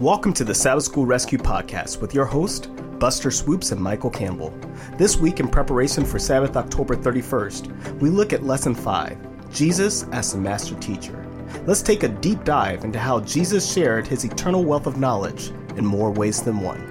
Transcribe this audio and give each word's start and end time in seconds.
Welcome 0.00 0.32
to 0.34 0.44
the 0.44 0.56
Sabbath 0.56 0.82
School 0.82 1.06
Rescue 1.06 1.38
Podcast 1.38 2.00
with 2.00 2.14
your 2.14 2.24
host, 2.24 2.68
Buster 2.98 3.30
Swoopes 3.30 3.70
and 3.70 3.80
Michael 3.80 4.10
Campbell. 4.10 4.52
This 4.98 5.16
week, 5.16 5.38
in 5.38 5.46
preparation 5.46 6.04
for 6.04 6.18
Sabbath 6.18 6.56
October 6.56 6.96
31st, 6.96 8.00
we 8.00 8.10
look 8.10 8.32
at 8.32 8.42
Lesson 8.42 8.74
5 8.74 9.52
Jesus 9.52 10.02
as 10.10 10.32
the 10.32 10.38
Master 10.38 10.74
Teacher. 10.80 11.24
Let's 11.64 11.80
take 11.80 12.02
a 12.02 12.08
deep 12.08 12.42
dive 12.42 12.82
into 12.82 12.98
how 12.98 13.20
Jesus 13.20 13.72
shared 13.72 14.04
his 14.04 14.24
eternal 14.24 14.64
wealth 14.64 14.88
of 14.88 14.98
knowledge 14.98 15.52
in 15.76 15.86
more 15.86 16.10
ways 16.10 16.42
than 16.42 16.58
one. 16.58 16.90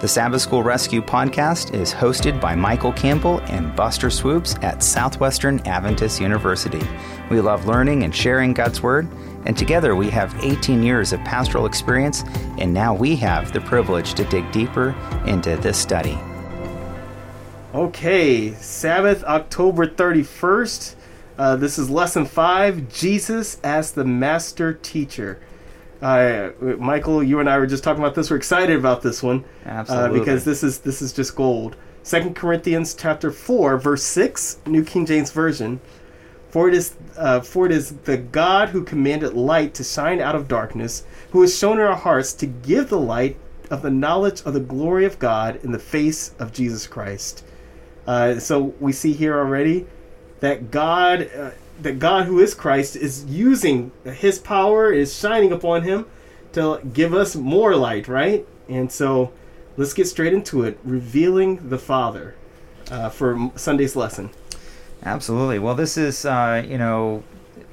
The 0.00 0.08
Sabbath 0.08 0.40
School 0.40 0.62
Rescue 0.62 1.02
podcast 1.02 1.74
is 1.74 1.92
hosted 1.92 2.40
by 2.40 2.54
Michael 2.54 2.92
Campbell 2.92 3.40
and 3.48 3.76
Buster 3.76 4.08
Swoopes 4.08 4.54
at 4.62 4.82
Southwestern 4.82 5.60
Adventist 5.66 6.18
University. 6.18 6.86
We 7.30 7.42
love 7.42 7.66
learning 7.66 8.04
and 8.04 8.14
sharing 8.14 8.54
God's 8.54 8.82
Word, 8.82 9.06
and 9.46 9.56
together 9.56 9.96
we 9.96 10.10
have 10.10 10.34
18 10.44 10.82
years 10.82 11.12
of 11.12 11.20
pastoral 11.20 11.66
experience, 11.66 12.24
and 12.58 12.72
now 12.74 12.94
we 12.94 13.16
have 13.16 13.52
the 13.52 13.60
privilege 13.60 14.14
to 14.14 14.24
dig 14.24 14.50
deeper 14.52 14.94
into 15.26 15.56
this 15.56 15.78
study. 15.78 16.18
Okay, 17.74 18.54
Sabbath, 18.54 19.22
October 19.24 19.86
31st. 19.86 20.94
Uh, 21.38 21.56
this 21.56 21.78
is 21.78 21.90
lesson 21.90 22.24
five 22.24 22.88
Jesus 22.92 23.60
as 23.62 23.92
the 23.92 24.04
Master 24.04 24.72
Teacher. 24.72 25.38
Uh, 26.00 26.50
Michael, 26.78 27.22
you 27.22 27.40
and 27.40 27.48
I 27.48 27.58
were 27.58 27.66
just 27.66 27.84
talking 27.84 28.02
about 28.02 28.14
this. 28.14 28.30
We're 28.30 28.36
excited 28.36 28.78
about 28.78 29.02
this 29.02 29.22
one, 29.22 29.44
Absolutely. 29.64 30.20
uh, 30.20 30.22
because 30.22 30.44
this 30.44 30.62
is 30.62 30.78
this 30.78 31.02
is 31.02 31.12
just 31.12 31.36
gold. 31.36 31.76
Second 32.02 32.36
Corinthians 32.36 32.94
chapter 32.94 33.30
four, 33.30 33.76
verse 33.78 34.02
six, 34.02 34.58
New 34.66 34.84
King 34.84 35.04
James 35.04 35.30
Version. 35.30 35.80
For 36.50 36.68
it 36.68 36.74
is 36.74 36.94
uh, 37.16 37.40
for 37.40 37.66
it 37.66 37.72
is 37.72 37.90
the 37.90 38.16
God 38.16 38.70
who 38.70 38.84
commanded 38.84 39.34
light 39.34 39.74
to 39.74 39.84
shine 39.84 40.20
out 40.20 40.34
of 40.34 40.48
darkness, 40.48 41.04
who 41.30 41.40
has 41.42 41.56
shown 41.56 41.78
in 41.78 41.84
our 41.84 41.96
hearts 41.96 42.32
to 42.34 42.46
give 42.46 42.88
the 42.88 42.98
light 42.98 43.36
of 43.70 43.82
the 43.82 43.90
knowledge 43.90 44.42
of 44.42 44.54
the 44.54 44.60
glory 44.60 45.04
of 45.04 45.18
God 45.18 45.62
in 45.64 45.72
the 45.72 45.78
face 45.78 46.34
of 46.38 46.52
Jesus 46.52 46.86
Christ. 46.86 47.44
Uh, 48.06 48.38
so 48.38 48.74
we 48.80 48.92
see 48.92 49.12
here 49.12 49.36
already 49.36 49.86
that 50.40 50.70
God, 50.70 51.28
uh, 51.36 51.50
that 51.82 51.98
God 51.98 52.26
who 52.26 52.38
is 52.38 52.54
Christ, 52.54 52.94
is 52.96 53.24
using 53.24 53.90
His 54.04 54.38
power, 54.38 54.92
is 54.92 55.16
shining 55.18 55.52
upon 55.52 55.82
Him 55.82 56.06
to 56.52 56.80
give 56.92 57.12
us 57.12 57.34
more 57.34 57.74
light, 57.74 58.08
right? 58.08 58.46
And 58.68 58.90
so 58.90 59.32
let's 59.76 59.92
get 59.92 60.06
straight 60.06 60.32
into 60.32 60.62
it, 60.62 60.78
revealing 60.84 61.68
the 61.68 61.78
Father 61.78 62.36
uh, 62.90 63.10
for 63.10 63.50
Sunday's 63.56 63.96
lesson. 63.96 64.30
Absolutely. 65.06 65.60
Well, 65.60 65.76
this 65.76 65.96
is, 65.96 66.24
uh, 66.24 66.64
you 66.68 66.78
know, 66.78 67.22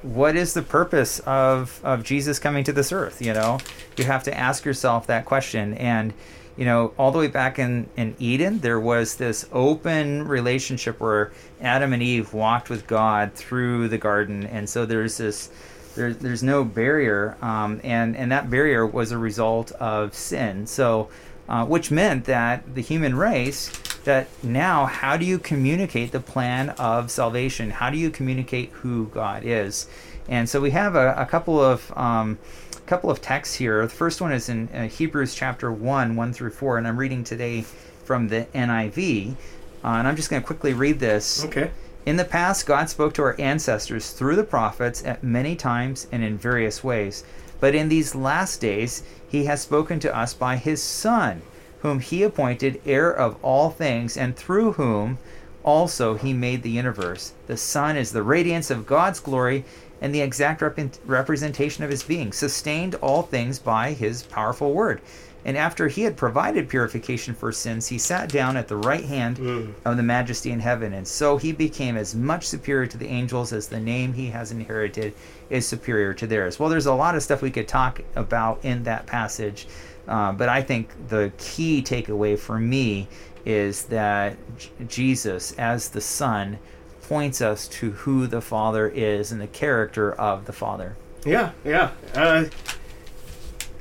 what 0.02 0.36
is 0.36 0.54
the 0.54 0.62
purpose 0.62 1.18
of, 1.20 1.80
of 1.82 2.04
Jesus 2.04 2.38
coming 2.38 2.62
to 2.62 2.72
this 2.72 2.92
earth? 2.92 3.20
You 3.20 3.34
know, 3.34 3.58
you 3.96 4.04
have 4.04 4.22
to 4.24 4.38
ask 4.38 4.64
yourself 4.64 5.08
that 5.08 5.24
question. 5.24 5.74
And, 5.74 6.14
you 6.56 6.64
know, 6.64 6.94
all 6.96 7.10
the 7.10 7.18
way 7.18 7.26
back 7.26 7.58
in, 7.58 7.88
in 7.96 8.14
Eden, 8.20 8.60
there 8.60 8.78
was 8.78 9.16
this 9.16 9.48
open 9.50 10.28
relationship 10.28 11.00
where 11.00 11.32
Adam 11.60 11.92
and 11.92 12.04
Eve 12.04 12.32
walked 12.32 12.70
with 12.70 12.86
God 12.86 13.34
through 13.34 13.88
the 13.88 13.98
garden. 13.98 14.46
And 14.46 14.70
so 14.70 14.86
there's 14.86 15.16
this, 15.16 15.50
there, 15.96 16.14
there's 16.14 16.44
no 16.44 16.62
barrier. 16.62 17.36
Um, 17.42 17.80
and, 17.82 18.16
and 18.16 18.30
that 18.30 18.48
barrier 18.48 18.86
was 18.86 19.10
a 19.10 19.18
result 19.18 19.72
of 19.72 20.14
sin. 20.14 20.68
So, 20.68 21.08
uh, 21.48 21.66
which 21.66 21.90
meant 21.90 22.26
that 22.26 22.76
the 22.76 22.80
human 22.80 23.16
race 23.16 23.72
that 24.04 24.28
now 24.42 24.86
how 24.86 25.16
do 25.16 25.24
you 25.24 25.38
communicate 25.38 26.12
the 26.12 26.20
plan 26.20 26.70
of 26.70 27.10
salvation? 27.10 27.70
How 27.70 27.90
do 27.90 27.98
you 27.98 28.10
communicate 28.10 28.70
who 28.70 29.06
god 29.06 29.42
is? 29.44 29.86
And 30.28 30.48
so 30.48 30.60
we 30.60 30.70
have 30.70 30.94
a, 30.94 31.14
a 31.16 31.26
couple 31.26 31.60
of 31.60 31.92
um, 31.96 32.38
couple 32.86 33.10
of 33.10 33.20
texts 33.20 33.54
here. 33.54 33.82
The 33.82 33.88
first 33.88 34.20
one 34.20 34.32
is 34.32 34.48
in 34.48 34.68
uh, 34.68 34.88
hebrews 34.88 35.34
chapter 35.34 35.72
1 35.72 36.16
1 36.16 36.32
through 36.32 36.50
4 36.50 36.78
and 36.78 36.86
i'm 36.86 36.98
reading 36.98 37.24
today 37.24 37.62
from 38.04 38.28
the 38.28 38.46
niv 38.54 39.30
uh, 39.30 39.34
and 39.82 40.06
i'm 40.06 40.16
just 40.16 40.28
going 40.28 40.42
to 40.42 40.46
quickly 40.46 40.74
read 40.74 41.00
this. 41.00 41.44
Okay. 41.44 41.70
in 42.06 42.16
the 42.16 42.24
past, 42.24 42.66
God 42.66 42.90
spoke 42.90 43.14
to 43.14 43.22
our 43.22 43.40
ancestors 43.40 44.10
through 44.10 44.36
the 44.36 44.44
prophets 44.44 45.02
at 45.04 45.22
many 45.22 45.56
times 45.56 46.06
and 46.12 46.22
in 46.22 46.36
various 46.36 46.84
ways. 46.84 47.24
But 47.60 47.74
in 47.74 47.88
these 47.88 48.14
last 48.14 48.60
days, 48.60 49.02
He 49.28 49.46
has 49.46 49.62
spoken 49.62 50.00
to 50.00 50.14
us 50.14 50.34
by 50.34 50.56
His 50.56 50.82
Son, 50.82 51.40
whom 51.84 52.00
He 52.00 52.24
appointed 52.24 52.80
heir 52.84 53.12
of 53.12 53.36
all 53.42 53.70
things, 53.70 54.16
and 54.16 54.34
through 54.34 54.72
whom 54.72 55.18
also 55.62 56.14
He 56.14 56.32
made 56.32 56.64
the 56.64 56.70
universe. 56.70 57.34
The 57.46 57.56
sun 57.56 57.96
is 57.96 58.10
the 58.10 58.24
radiance 58.24 58.70
of 58.70 58.86
God's 58.86 59.20
glory 59.20 59.64
and 60.00 60.12
the 60.12 60.22
exact 60.22 60.62
rep- 60.62 60.96
representation 61.06 61.84
of 61.84 61.90
His 61.90 62.02
being, 62.02 62.32
sustained 62.32 62.96
all 62.96 63.22
things 63.22 63.58
by 63.58 63.92
His 63.92 64.24
powerful 64.24 64.72
word. 64.72 65.00
And 65.44 65.58
after 65.58 65.88
he 65.88 66.02
had 66.02 66.16
provided 66.16 66.70
purification 66.70 67.34
for 67.34 67.52
sins, 67.52 67.88
he 67.88 67.98
sat 67.98 68.30
down 68.30 68.56
at 68.56 68.68
the 68.68 68.76
right 68.76 69.04
hand 69.04 69.36
mm. 69.36 69.74
of 69.84 69.96
the 69.98 70.02
majesty 70.02 70.50
in 70.50 70.60
heaven. 70.60 70.94
And 70.94 71.06
so 71.06 71.36
he 71.36 71.52
became 71.52 71.96
as 71.96 72.14
much 72.14 72.46
superior 72.46 72.86
to 72.86 72.96
the 72.96 73.08
angels 73.08 73.52
as 73.52 73.68
the 73.68 73.78
name 73.78 74.14
he 74.14 74.28
has 74.28 74.52
inherited 74.52 75.12
is 75.50 75.68
superior 75.68 76.14
to 76.14 76.26
theirs. 76.26 76.58
Well, 76.58 76.70
there's 76.70 76.86
a 76.86 76.94
lot 76.94 77.14
of 77.14 77.22
stuff 77.22 77.42
we 77.42 77.50
could 77.50 77.68
talk 77.68 78.00
about 78.16 78.60
in 78.64 78.84
that 78.84 79.06
passage, 79.06 79.66
uh, 80.08 80.32
but 80.32 80.48
I 80.48 80.62
think 80.62 80.90
the 81.08 81.32
key 81.38 81.82
takeaway 81.82 82.38
for 82.38 82.58
me 82.58 83.08
is 83.46 83.84
that 83.84 84.36
J- 84.58 84.70
Jesus, 84.86 85.52
as 85.52 85.88
the 85.90 86.00
Son, 86.00 86.58
points 87.02 87.40
us 87.42 87.68
to 87.68 87.90
who 87.92 88.26
the 88.26 88.40
Father 88.40 88.88
is 88.88 89.30
and 89.32 89.40
the 89.40 89.46
character 89.46 90.12
of 90.12 90.46
the 90.46 90.52
Father. 90.52 90.96
Yeah, 91.24 91.52
yeah. 91.64 91.90
Uh, 92.14 92.44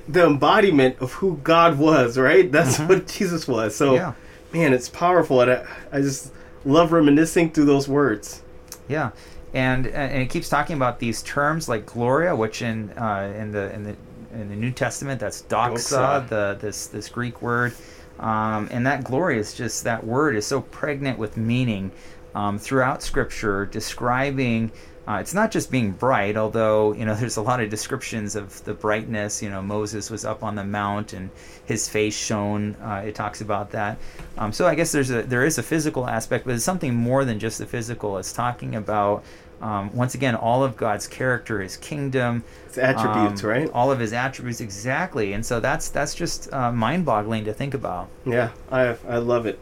the 0.07 0.25
embodiment 0.25 0.97
of 0.99 1.13
who 1.13 1.37
God 1.43 1.77
was, 1.79 2.17
right? 2.17 2.51
That's 2.51 2.77
what 2.79 3.07
Jesus 3.07 3.47
was. 3.47 3.75
So, 3.75 3.95
Yeah. 3.95 4.13
man, 4.51 4.73
it's 4.73 4.89
powerful. 4.89 5.41
And 5.41 5.51
I, 5.51 5.65
I 5.91 6.01
just 6.01 6.31
love 6.65 6.91
reminiscing 6.91 7.51
through 7.51 7.65
those 7.65 7.87
words. 7.87 8.41
Yeah, 8.89 9.11
and 9.53 9.87
and 9.87 10.21
it 10.23 10.29
keeps 10.29 10.49
talking 10.49 10.75
about 10.75 10.99
these 10.99 11.21
terms 11.23 11.69
like 11.69 11.85
gloria, 11.85 12.35
which 12.35 12.61
in 12.61 12.89
uh, 12.97 13.33
in 13.37 13.51
the 13.51 13.73
in 13.73 13.83
the 13.83 13.95
in 14.33 14.49
the 14.49 14.55
New 14.55 14.71
Testament 14.71 15.19
that's 15.19 15.43
doxa, 15.43 16.27
Doxa. 16.27 16.29
the 16.29 16.57
this 16.59 16.87
this 16.87 17.09
Greek 17.09 17.41
word, 17.41 17.73
um, 18.19 18.67
and 18.71 18.85
that 18.85 19.03
glory 19.03 19.37
is 19.37 19.53
just 19.53 19.83
that 19.83 20.05
word 20.05 20.35
is 20.35 20.45
so 20.45 20.61
pregnant 20.61 21.17
with 21.17 21.37
meaning 21.37 21.91
um, 22.35 22.59
throughout 22.59 23.03
Scripture, 23.03 23.65
describing. 23.65 24.71
Uh, 25.05 25.17
it's 25.19 25.33
not 25.33 25.51
just 25.51 25.69
being 25.69 25.91
bright, 25.91 26.37
although 26.37 26.93
you 26.93 27.05
know 27.05 27.13
there's 27.19 27.37
a 27.37 27.41
lot 27.41 27.59
of 27.59 27.69
descriptions 27.69 28.35
of 28.35 28.63
the 28.63 28.73
brightness. 28.73 29.41
You 29.41 29.49
know 29.49 29.61
Moses 29.61 30.09
was 30.09 30.23
up 30.25 30.43
on 30.43 30.55
the 30.55 30.63
mount 30.63 31.13
and 31.13 31.29
his 31.65 31.89
face 31.89 32.15
shone. 32.15 32.75
Uh, 32.75 33.03
it 33.05 33.15
talks 33.15 33.41
about 33.41 33.71
that. 33.71 33.97
Um, 34.37 34.53
so 34.53 34.65
I 34.65 34.75
guess 34.75 34.91
there's 34.91 35.11
a 35.11 35.23
there 35.23 35.45
is 35.45 35.57
a 35.57 35.63
physical 35.63 36.07
aspect, 36.07 36.45
but 36.45 36.55
it's 36.55 36.63
something 36.63 36.95
more 36.95 37.25
than 37.25 37.39
just 37.39 37.57
the 37.57 37.65
physical. 37.65 38.17
It's 38.17 38.31
talking 38.33 38.75
about 38.75 39.23
um, 39.61 39.93
once 39.95 40.13
again 40.15 40.35
all 40.35 40.63
of 40.63 40.75
God's 40.75 41.07
character, 41.07 41.61
His 41.61 41.77
kingdom, 41.77 42.43
It's 42.67 42.77
attributes, 42.77 43.43
um, 43.43 43.49
right? 43.49 43.69
All 43.73 43.91
of 43.91 43.99
His 43.99 44.13
attributes 44.13 44.59
exactly, 44.61 45.33
and 45.33 45.45
so 45.45 45.59
that's 45.59 45.89
that's 45.89 46.15
just 46.15 46.51
uh, 46.53 46.71
mind-boggling 46.71 47.45
to 47.45 47.53
think 47.53 47.73
about. 47.73 48.09
Yeah, 48.25 48.49
I 48.71 48.95
I 49.07 49.17
love 49.17 49.45
it. 49.45 49.59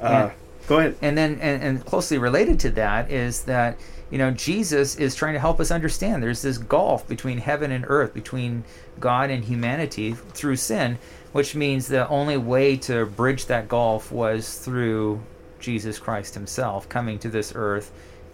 Uh, 0.00 0.08
Yeah. 0.08 0.32
Go 0.66 0.78
ahead. 0.78 0.96
And 1.02 1.18
then, 1.18 1.38
and, 1.40 1.62
and 1.62 1.84
closely 1.84 2.18
related 2.18 2.60
to 2.60 2.70
that 2.70 3.10
is 3.10 3.42
that 3.42 3.76
you 4.10 4.18
know 4.18 4.30
Jesus 4.30 4.96
is 4.96 5.14
trying 5.14 5.34
to 5.34 5.40
help 5.40 5.58
us 5.60 5.70
understand. 5.70 6.22
There's 6.22 6.42
this 6.42 6.58
gulf 6.58 7.08
between 7.08 7.38
heaven 7.38 7.70
and 7.72 7.84
earth, 7.88 8.14
between 8.14 8.64
God 9.00 9.30
and 9.30 9.44
humanity 9.44 10.12
through 10.12 10.56
sin, 10.56 10.98
which 11.32 11.54
means 11.54 11.88
the 11.88 12.08
only 12.08 12.36
way 12.36 12.76
to 12.78 13.06
bridge 13.06 13.46
that 13.46 13.68
gulf 13.68 14.12
was 14.12 14.58
through 14.58 15.20
Jesus 15.58 15.98
Christ 15.98 16.34
Himself 16.34 16.88
coming 16.88 17.18
to 17.18 17.28
this 17.28 17.52
earth 17.54 17.90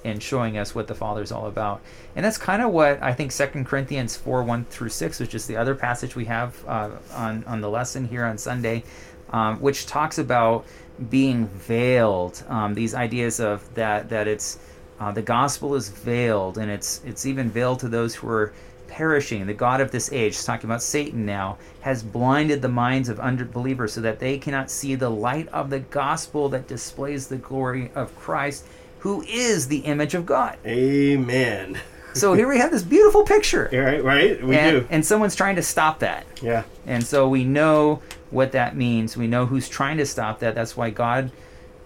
and 0.06 0.22
showing 0.22 0.56
us 0.56 0.75
what 0.75 0.87
the 0.87 0.94
Father's 0.94 1.33
all 1.33 1.47
about. 1.47 1.81
And 2.15 2.25
that's 2.25 2.39
kind 2.39 2.62
of 2.62 2.71
what 2.71 3.03
I 3.03 3.12
think 3.12 3.33
Second 3.33 3.67
Corinthians 3.67 4.17
4 4.17 4.43
1 4.43 4.65
through 4.67 4.89
6, 4.89 5.21
which 5.21 5.34
is 5.34 5.47
the 5.47 5.56
other 5.56 5.75
passage 5.75 6.16
we 6.16 6.25
have 6.27 6.65
uh, 6.66 6.91
on, 7.13 7.45
on 7.45 7.60
the 7.60 7.69
lesson 7.69 8.09
here 8.09 8.25
on 8.25 8.39
Sunday, 8.39 8.84
um, 9.30 9.60
which 9.60 9.86
talks 9.86 10.19
about 10.19 10.65
being 11.10 11.47
veiled. 11.48 12.42
Um, 12.48 12.75
these 12.75 12.95
ideas 12.95 13.41
of 13.41 13.75
that, 13.75 14.09
that 14.09 14.28
it's 14.28 14.59
uh, 14.98 15.13
the 15.13 15.22
gospel 15.22 15.75
is 15.75 15.91
veiled, 15.91 16.57
and 16.57 16.71
it's, 16.71 17.03
it's 17.04 17.27
even 17.27 17.51
veiled 17.51 17.80
to 17.80 17.89
those 17.89 18.15
who 18.15 18.28
are 18.28 18.53
perishing. 18.89 19.47
The 19.47 19.54
God 19.54 19.80
of 19.80 19.91
this 19.91 20.10
age, 20.13 20.42
talking 20.42 20.69
about 20.69 20.83
Satan 20.83 21.27
now, 21.27 21.59
has 21.80 22.03
blinded 22.03 22.63
the 22.63 22.69
minds 22.69 23.09
of 23.09 23.21
unbelievers 23.21 23.92
so 23.92 24.01
that 24.01 24.19
they 24.19 24.39
cannot 24.39 24.71
see 24.71 24.95
the 24.95 25.10
light 25.10 25.48
of 25.48 25.71
the 25.71 25.80
gospel 25.80 26.48
that 26.51 26.66
displays 26.66 27.27
the 27.27 27.36
glory 27.36 27.91
of 27.95 28.16
Christ, 28.16 28.65
who 29.06 29.22
is 29.22 29.68
the 29.68 29.78
image 29.78 30.14
of 30.14 30.26
God. 30.26 30.58
Amen. 30.66 31.78
So 32.12 32.34
here 32.34 32.48
we 32.48 32.58
have 32.58 32.72
this 32.72 32.82
beautiful 32.82 33.22
picture. 33.22 33.70
Right, 33.72 34.03
right. 34.03 34.42
We 34.42 34.56
and, 34.56 34.80
do. 34.80 34.86
and 34.91 35.06
someone's 35.06 35.36
trying 35.36 35.54
to 35.56 35.62
stop 35.62 36.00
that. 36.00 36.26
Yeah. 36.42 36.64
And 36.86 37.06
so 37.06 37.28
we 37.28 37.44
know 37.44 38.03
what 38.30 38.50
that 38.50 38.74
means. 38.74 39.16
We 39.16 39.28
know 39.28 39.47
who's 39.47 39.68
trying 39.68 39.98
to 39.98 40.06
stop 40.06 40.41
that. 40.41 40.56
That's 40.56 40.76
why 40.76 40.91
God 40.91 41.30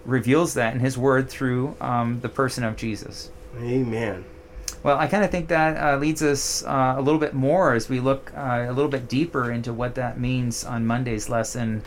reveals 0.03 0.55
that 0.55 0.73
in 0.73 0.79
His 0.79 0.97
Word 0.97 1.29
through 1.29 1.75
um, 1.79 2.21
the 2.21 2.29
person 2.29 2.63
of 2.63 2.75
Jesus. 2.75 3.29
Amen. 3.59 4.25
Well, 4.81 4.97
I 4.97 5.05
kind 5.05 5.23
of 5.23 5.29
think 5.29 5.49
that 5.49 5.77
uh, 5.77 5.97
leads 5.97 6.23
us 6.23 6.63
uh, 6.63 6.95
a 6.97 7.01
little 7.03 7.19
bit 7.19 7.35
more 7.35 7.75
as 7.75 7.87
we 7.87 7.99
look 7.99 8.31
uh, 8.35 8.65
a 8.67 8.73
little 8.73 8.89
bit 8.89 9.07
deeper 9.07 9.51
into 9.51 9.73
what 9.73 9.93
that 9.93 10.19
means 10.19 10.65
on 10.65 10.87
Monday's 10.87 11.29
lesson 11.29 11.83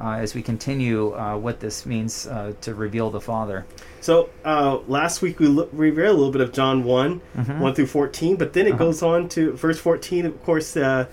as 0.00 0.34
we 0.34 0.42
continue 0.42 1.14
uh, 1.14 1.36
what 1.36 1.60
this 1.60 1.86
means 1.86 2.26
uh, 2.26 2.52
to 2.60 2.74
reveal 2.74 3.10
the 3.10 3.20
Father. 3.20 3.64
So 4.00 4.28
uh, 4.44 4.78
last 4.86 5.22
week 5.22 5.40
we 5.40 5.48
read 5.48 5.98
a 6.06 6.12
little 6.12 6.30
bit 6.30 6.40
of 6.42 6.52
John 6.52 6.84
one 6.84 7.20
Mhm. 7.36 7.58
one 7.60 7.74
through 7.74 7.86
fourteen, 7.86 8.36
but 8.36 8.52
then 8.52 8.66
it 8.66 8.74
Uh-huh. 8.74 8.84
goes 8.84 9.02
on 9.02 9.28
to 9.30 9.52
verse 9.52 9.78
fourteen. 9.78 10.26
Of 10.26 10.42
course, 10.44 10.76
uh, 10.76 11.06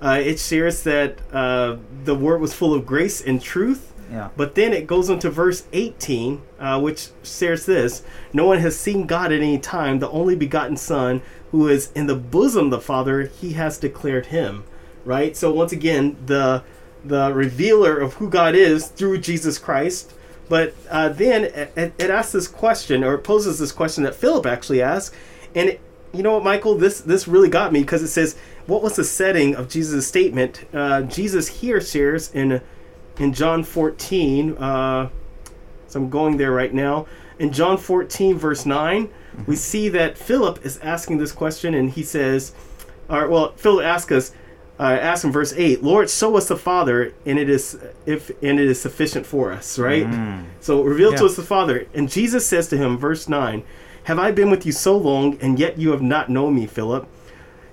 uh, 0.00 0.20
it 0.22 0.38
shares 0.38 0.82
that 0.84 1.18
uh, 1.32 1.76
the 2.04 2.14
word 2.14 2.40
was 2.40 2.52
full 2.54 2.74
of 2.74 2.86
grace 2.86 3.20
and 3.20 3.40
truth. 3.42 3.92
Yeah. 4.12 4.28
But 4.36 4.54
then 4.54 4.72
it 4.72 4.86
goes 4.86 5.10
on 5.10 5.18
to 5.18 5.28
verse 5.28 5.64
18, 5.74 6.40
uh, 6.58 6.80
which 6.80 7.08
shares 7.22 7.66
this 7.66 8.02
No 8.32 8.46
one 8.46 8.58
has 8.60 8.78
seen 8.78 9.06
God 9.06 9.32
at 9.32 9.40
any 9.42 9.58
time, 9.58 9.98
the 9.98 10.08
only 10.10 10.34
begotten 10.34 10.78
Son, 10.78 11.20
who 11.50 11.68
is 11.68 11.90
in 11.94 12.06
the 12.06 12.14
bosom 12.14 12.66
of 12.66 12.70
the 12.70 12.80
Father, 12.80 13.24
he 13.40 13.52
has 13.54 13.76
declared 13.76 14.26
him. 14.26 14.64
Right? 15.04 15.36
So, 15.36 15.52
once 15.52 15.72
again, 15.72 16.16
the 16.24 16.62
the 17.04 17.32
revealer 17.32 17.98
of 17.98 18.14
who 18.14 18.28
God 18.28 18.54
is 18.54 18.88
through 18.88 19.18
Jesus 19.18 19.58
Christ. 19.58 20.12
But 20.48 20.74
uh, 20.90 21.10
then 21.10 21.44
it, 21.44 21.92
it 21.98 22.10
asks 22.10 22.32
this 22.32 22.48
question, 22.48 23.04
or 23.04 23.14
it 23.14 23.18
poses 23.18 23.58
this 23.58 23.72
question 23.72 24.04
that 24.04 24.14
Philip 24.14 24.46
actually 24.46 24.80
asked. 24.80 25.14
And 25.54 25.70
it, 25.70 25.80
you 26.12 26.22
know 26.22 26.34
what, 26.34 26.44
Michael? 26.44 26.76
This 26.76 27.00
this 27.00 27.28
really 27.28 27.50
got 27.50 27.72
me 27.72 27.80
because 27.80 28.02
it 28.02 28.08
says, 28.08 28.36
"What 28.66 28.82
was 28.82 28.96
the 28.96 29.04
setting 29.04 29.54
of 29.54 29.68
Jesus' 29.68 30.06
statement?" 30.06 30.64
Uh, 30.72 31.02
Jesus 31.02 31.48
here 31.48 31.82
shares 31.82 32.32
in 32.32 32.62
in 33.18 33.34
John 33.34 33.62
14. 33.62 34.56
Uh, 34.56 35.10
so 35.86 36.00
I'm 36.00 36.10
going 36.10 36.36
there 36.36 36.52
right 36.52 36.72
now. 36.72 37.06
In 37.38 37.52
John 37.52 37.78
14, 37.78 38.36
verse 38.36 38.66
9, 38.66 39.08
we 39.46 39.56
see 39.56 39.88
that 39.90 40.18
Philip 40.18 40.64
is 40.64 40.78
asking 40.78 41.18
this 41.18 41.32
question, 41.32 41.72
and 41.72 41.90
he 41.90 42.02
says, 42.02 42.52
or 43.08 43.28
well, 43.28 43.52
Philip 43.52 43.84
asks 43.84 44.12
us, 44.12 44.32
uh, 44.78 44.82
asks 44.82 45.24
in 45.24 45.32
verse 45.32 45.52
8, 45.56 45.82
Lord, 45.82 46.08
show 46.08 46.36
us 46.36 46.48
the 46.48 46.56
Father, 46.56 47.12
and 47.26 47.38
it 47.38 47.50
is 47.50 47.78
if 48.06 48.30
and 48.42 48.60
it 48.60 48.68
is 48.68 48.80
sufficient 48.80 49.26
for 49.26 49.52
us, 49.52 49.78
right? 49.78 50.06
Mm. 50.06 50.44
So 50.60 50.82
reveal 50.82 51.12
to 51.14 51.26
us 51.26 51.36
the 51.36 51.42
Father. 51.42 51.86
And 51.94 52.08
Jesus 52.08 52.46
says 52.46 52.68
to 52.68 52.76
him, 52.76 52.96
verse 52.96 53.28
9, 53.28 53.64
Have 54.04 54.18
I 54.18 54.30
been 54.30 54.50
with 54.50 54.64
you 54.64 54.72
so 54.72 54.96
long, 54.96 55.36
and 55.40 55.58
yet 55.58 55.78
you 55.78 55.90
have 55.90 56.02
not 56.02 56.28
known 56.28 56.54
me, 56.54 56.66
Philip? 56.66 57.08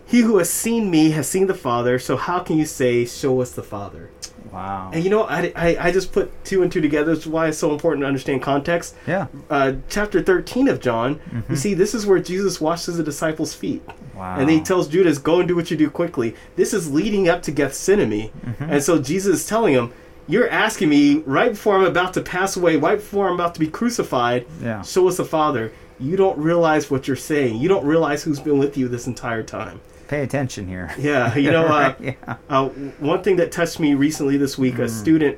He 0.08 0.22
who 0.22 0.38
has 0.38 0.50
seen 0.50 0.92
me 0.92 1.12
has 1.12 1.28
seen 1.28 1.48
the 1.48 1.54
Father, 1.56 1.98
so 2.00 2.16
how 2.18 2.40
can 2.40 2.58
you 2.58 2.66
say, 2.66 3.06
Show 3.06 3.42
us 3.42 3.52
the 3.52 3.64
Father? 3.64 4.10
Wow. 4.52 4.92
And 4.94 5.04
you 5.04 5.10
know, 5.10 5.24
I, 5.24 5.52
I, 5.56 5.78
I 5.88 5.92
just 5.92 6.14
put 6.14 6.32
two 6.46 6.62
and 6.64 6.72
two 6.72 6.80
together. 6.80 7.12
It's 7.12 7.26
why 7.28 7.48
it's 7.48 7.58
so 7.58 7.74
important 7.74 8.04
to 8.04 8.08
understand 8.08 8.42
context. 8.42 8.96
Yeah. 9.06 9.28
Uh, 9.50 9.74
chapter 9.90 10.22
13 10.22 10.68
of 10.70 10.80
John, 10.80 11.20
you 11.50 11.56
see, 11.58 11.74
this 11.74 11.94
is 11.94 12.06
where 12.06 12.20
Jesus 12.20 12.62
washes 12.62 12.96
the 12.98 13.04
disciples' 13.04 13.54
feet. 13.54 13.84
Wow. 14.16 14.38
And 14.40 14.48
then 14.48 14.60
he 14.60 14.64
tells 14.64 14.88
Judas, 14.88 15.18
Go 15.18 15.40
and 15.40 15.48
do 15.48 15.56
what 15.56 15.72
you 15.72 15.76
do 15.76 15.90
quickly. 15.90 16.36
This 16.56 16.74
is 16.74 16.90
leading 16.92 17.28
up 17.28 17.42
to 17.44 17.52
Gethsemane. 17.52 18.32
And 18.60 18.82
so 18.82 19.02
Jesus 19.02 19.42
is 19.42 19.48
telling 19.48 19.74
him, 19.74 19.92
You're 20.28 20.50
asking 20.50 20.88
me 20.90 21.18
right 21.26 21.50
before 21.52 21.76
I'm 21.76 21.84
about 21.86 22.14
to 22.14 22.22
pass 22.22 22.56
away, 22.56 22.78
right 22.78 22.98
before 23.00 23.28
I'm 23.28 23.34
about 23.34 23.56
to 23.56 23.60
be 23.60 23.68
crucified, 23.68 24.46
Yeah. 24.62 24.84
show 24.84 25.08
us 25.10 25.18
the 25.18 25.26
Father. 25.26 25.74
You 26.00 26.16
don't 26.16 26.38
realize 26.38 26.90
what 26.92 27.08
you're 27.08 27.18
saying. 27.18 27.58
You 27.58 27.68
don't 27.68 27.86
realize 27.86 28.24
who's 28.24 28.40
been 28.40 28.60
with 28.60 28.78
you 28.78 28.88
this 28.88 29.08
entire 29.08 29.44
time. 29.44 29.82
Pay 30.08 30.22
attention 30.22 30.68
here. 30.68 30.94
Yeah, 31.00 31.36
you 31.36 31.52
know, 31.52 31.66
uh, 31.80 31.96
yeah. 32.00 32.14
uh, 32.50 32.70
one 33.00 33.24
thing 33.24 33.38
that 33.38 33.52
touched 33.52 33.80
me 33.80 33.94
recently 33.96 34.38
this 34.38 34.58
week, 34.58 34.76
Mm. 34.76 34.84
a 34.84 34.90
student 34.90 35.38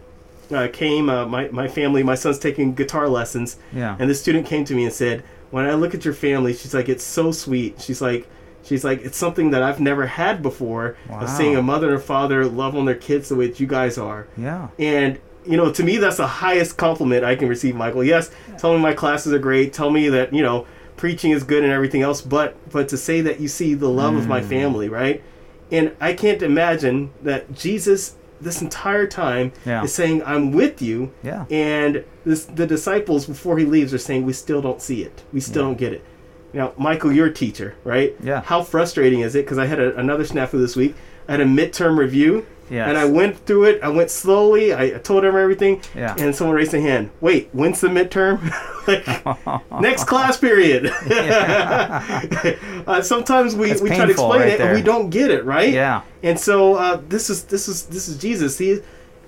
uh, 0.54 0.68
came. 0.72 1.10
Uh, 1.10 1.26
my 1.26 1.50
my 1.50 1.68
family, 1.68 2.04
my 2.04 2.16
son's 2.16 2.40
taking 2.40 2.74
guitar 2.76 3.08
lessons, 3.08 3.58
Yeah. 3.74 3.96
and 4.00 4.10
this 4.10 4.20
student 4.22 4.46
came 4.46 4.64
to 4.66 4.74
me 4.74 4.84
and 4.86 4.94
said, 4.94 5.24
"When 5.52 5.66
I 5.66 5.74
look 5.74 5.94
at 5.94 6.04
your 6.06 6.14
family, 6.14 6.54
she's 6.54 6.74
like, 6.74 6.90
it's 6.90 7.04
so 7.04 7.32
sweet. 7.32 7.82
She's 7.82 8.02
like, 8.02 8.28
she's 8.64 8.84
like, 8.84 9.02
it's 9.04 9.18
something 9.18 9.52
that 9.52 9.62
I've 9.64 9.80
never 9.80 10.06
had 10.08 10.42
before 10.42 10.96
Wow. 11.10 11.22
of 11.22 11.30
seeing 11.30 11.56
a 11.56 11.62
mother 11.62 11.88
and 11.88 11.98
a 11.98 12.00
father 12.00 12.46
love 12.46 12.76
on 12.76 12.86
their 12.86 12.96
kids 12.96 13.30
the 13.30 13.36
way 13.36 13.48
that 13.48 13.60
you 13.60 13.68
guys 13.68 13.98
are." 13.98 14.28
Yeah. 14.38 14.68
And 14.80 15.20
you 15.46 15.56
know, 15.56 15.72
to 15.72 15.82
me, 15.84 15.96
that's 15.96 16.18
the 16.18 16.28
highest 16.28 16.76
compliment 16.76 17.24
I 17.24 17.36
can 17.38 17.48
receive, 17.48 17.74
Michael. 17.74 18.04
Yes, 18.04 18.30
tell 18.58 18.74
me 18.74 18.80
my 18.80 18.94
classes 18.94 19.32
are 19.34 19.40
great. 19.40 19.72
Tell 19.72 19.90
me 19.90 20.10
that 20.10 20.34
you 20.34 20.44
know 20.44 20.66
preaching 20.98 21.32
is 21.32 21.44
good 21.44 21.64
and 21.64 21.72
everything 21.72 22.02
else. 22.02 22.22
But 22.22 22.56
but 22.72 22.90
to 22.90 22.98
say 22.98 23.22
that 23.22 23.40
you 23.40 23.48
see 23.48 23.74
the 23.74 23.90
love 23.90 24.16
of 24.16 24.28
my 24.28 24.42
Mm. 24.42 24.46
family, 24.50 24.90
right? 24.90 25.22
And 25.72 25.92
I 26.02 26.14
can't 26.14 26.42
imagine 26.42 27.12
that 27.24 27.54
Jesus, 27.54 28.16
this 28.42 28.62
entire 28.62 29.06
time, 29.08 29.52
Yeah. 29.66 29.84
is 29.84 29.94
saying, 29.94 30.24
"I'm 30.26 30.52
with 30.52 30.82
you." 30.82 31.12
Yeah. 31.24 31.46
And 31.50 32.04
this, 32.26 32.46
the 32.46 32.66
disciples, 32.66 33.26
before 33.26 33.58
he 33.58 33.66
leaves, 33.66 33.94
are 33.94 33.98
saying, 33.98 34.26
"We 34.26 34.34
still 34.34 34.62
don't 34.62 34.82
see 34.82 35.02
it. 35.04 35.24
We 35.34 35.40
still 35.40 35.64
Yeah. 35.64 35.68
don't 35.70 35.78
get 35.78 35.94
it." 35.94 36.04
Now, 36.54 36.72
Michael, 36.78 37.12
you're 37.12 37.28
a 37.28 37.34
teacher, 37.34 37.76
right? 37.84 38.16
Yeah. 38.24 38.42
How 38.46 38.62
frustrating 38.64 39.20
is 39.20 39.36
it? 39.36 39.46
Because 39.46 39.58
I 39.58 39.66
had 39.66 39.80
a, 39.80 39.96
another 39.98 40.24
snafu 40.24 40.54
this 40.60 40.76
week. 40.76 40.96
I 41.28 41.34
had 41.34 41.42
a 41.42 41.46
midterm 41.46 41.98
review, 41.98 42.46
Yes. 42.70 42.90
and 42.90 42.98
I 42.98 43.06
went 43.06 43.38
through 43.46 43.64
it. 43.66 43.82
I 43.84 43.88
went 43.90 44.10
slowly. 44.12 44.74
I 44.74 44.84
I 44.96 45.00
told 45.00 45.24
them 45.24 45.36
everything, 45.38 45.82
Yeah. 45.96 46.16
and 46.20 46.36
someone 46.36 46.56
raised 46.56 46.74
a 46.74 46.82
hand. 46.82 47.10
Wait, 47.22 47.50
when's 47.54 47.80
the 47.82 47.88
midterm? 47.88 48.40
like, 48.88 49.72
next 49.82 50.04
class 50.06 50.38
period. 50.38 50.88
uh, 52.88 53.02
sometimes 53.02 53.56
we, 53.56 53.70
That's 53.70 53.82
we 53.82 53.90
try 53.90 54.06
to 54.06 54.12
explain 54.12 54.42
right 54.42 54.50
it 54.50 54.62
and 54.62 54.74
we 54.76 54.82
don't 54.82 55.10
get 55.10 55.32
it, 55.32 55.46
right? 55.46 55.74
Yeah. 55.74 56.02
And 56.24 56.40
so 56.40 56.76
uh, 56.76 57.02
this 57.08 57.30
is 57.30 57.44
this 57.46 57.68
is 57.68 57.86
this 57.88 58.08
is 58.08 58.18
Jesus. 58.18 58.58
He 58.58 58.80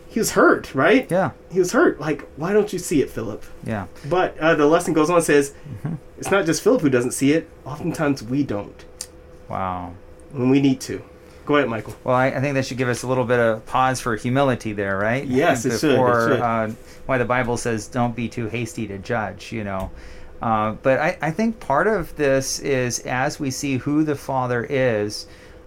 he 0.10 0.20
was 0.20 0.32
hurt, 0.32 0.74
right? 0.74 1.10
Yeah. 1.12 1.32
He 1.52 1.60
was 1.60 1.72
hurt. 1.72 2.00
Like, 2.00 2.28
why 2.36 2.52
don't 2.52 2.74
you 2.74 2.80
see 2.80 3.02
it, 3.02 3.10
Philip? 3.12 3.44
Yeah. 3.64 3.86
But 4.10 4.38
uh, 4.40 4.56
the 4.56 4.66
lesson 4.66 4.94
goes 4.94 5.10
on 5.10 5.18
and 5.18 5.26
says, 5.26 5.54
Mm-hmm. 5.84 5.96
it's 6.18 6.32
not 6.32 6.46
just 6.48 6.64
Philip 6.64 6.82
who 6.82 6.90
doesn't 6.90 7.12
see 7.12 7.32
it. 7.34 7.48
Oftentimes 7.64 8.24
we 8.24 8.44
don't 8.44 8.84
Wow. 9.48 9.94
when 10.32 10.50
we 10.50 10.62
need 10.62 10.82
to. 10.82 11.04
Go 11.50 11.56
ahead, 11.56 11.68
Michael. 11.68 11.96
Well, 12.04 12.16
I, 12.16 12.28
I 12.28 12.42
think 12.42 12.54
that 12.54 12.68
should 12.68 12.78
give 12.78 12.90
us 12.90 13.02
a 13.02 13.08
little 13.08 13.26
bit 13.26 13.40
of 13.40 13.66
pause 13.66 14.00
for 14.00 14.16
humility 14.16 14.72
there, 14.74 15.00
right? 15.00 15.26
Yes, 15.26 15.66
it 15.66 15.80
should, 15.80 15.90
it 15.90 15.94
Before, 15.94 16.30
should. 16.30 16.40
Uh, 16.40 16.70
why 17.08 17.18
the 17.18 17.26
Bible 17.26 17.58
says, 17.58 17.88
"Don't 17.88 18.16
be 18.16 18.30
too 18.30 18.46
hasty 18.46 18.86
to 18.86 19.00
judge," 19.00 19.52
you 19.52 19.64
know. 19.64 19.90
Uh, 20.44 20.74
but 20.74 21.00
I, 21.00 21.18
I 21.24 21.32
think 21.32 21.60
part 21.60 21.88
of 21.88 22.16
this 22.18 22.60
is 22.60 23.00
as 23.00 23.40
we 23.40 23.50
see 23.50 23.78
who 23.78 24.04
the 24.04 24.14
Father 24.14 24.64
is, 24.64 25.26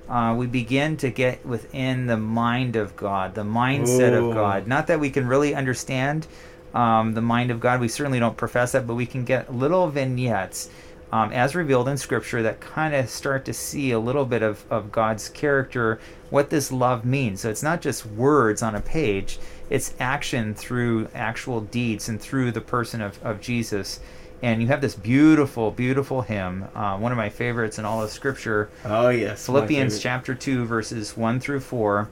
uh, 0.08 0.36
we 0.38 0.46
begin 0.46 0.98
to 0.98 1.10
get 1.10 1.44
within 1.44 2.06
the 2.06 2.16
mind 2.16 2.76
of 2.76 2.94
God, 2.94 3.34
the 3.34 3.42
mindset 3.42 4.12
Ooh. 4.12 4.28
of 4.28 4.34
God. 4.34 4.68
Not 4.68 4.86
that 4.86 5.00
we 5.00 5.10
can 5.10 5.26
really 5.26 5.52
understand 5.52 6.28
um, 6.74 7.14
the 7.14 7.22
mind 7.22 7.50
of 7.50 7.58
God. 7.58 7.80
We 7.80 7.88
certainly 7.88 8.20
don't 8.20 8.36
profess 8.36 8.70
that, 8.70 8.86
but 8.86 8.94
we 8.94 9.06
can 9.06 9.24
get 9.24 9.52
little 9.52 9.88
vignettes 9.88 10.70
um, 11.12 11.30
as 11.30 11.54
revealed 11.54 11.88
in 11.88 11.98
Scripture 11.98 12.42
that 12.42 12.60
kind 12.60 12.94
of 12.94 13.08
start 13.08 13.44
to 13.44 13.52
see 13.52 13.90
a 13.90 13.98
little 13.98 14.24
bit 14.24 14.42
of, 14.42 14.64
of 14.70 14.90
God's 14.90 15.28
character, 15.28 16.00
what 16.30 16.48
this 16.48 16.72
love 16.72 17.04
means. 17.04 17.42
So 17.42 17.50
it's 17.50 17.62
not 17.62 17.82
just 17.82 18.06
words 18.06 18.62
on 18.62 18.74
a 18.74 18.80
page, 18.80 19.38
it's 19.68 19.94
action 20.00 20.54
through 20.54 21.08
actual 21.14 21.60
deeds 21.60 22.08
and 22.08 22.18
through 22.18 22.52
the 22.52 22.62
person 22.62 23.02
of, 23.02 23.22
of 23.22 23.42
Jesus. 23.42 24.00
And 24.40 24.60
you 24.62 24.68
have 24.68 24.80
this 24.80 24.94
beautiful, 24.94 25.70
beautiful 25.70 26.22
hymn, 26.22 26.66
uh, 26.74 26.96
one 26.96 27.12
of 27.12 27.18
my 27.18 27.28
favorites 27.28 27.78
in 27.78 27.84
all 27.84 28.02
of 28.02 28.10
Scripture, 28.10 28.70
Oh 28.86 29.10
yes, 29.10 29.44
Philippians 29.46 29.98
chapter 30.00 30.34
2, 30.34 30.64
verses 30.64 31.14
1 31.16 31.40
through 31.40 31.60
4. 31.60 32.08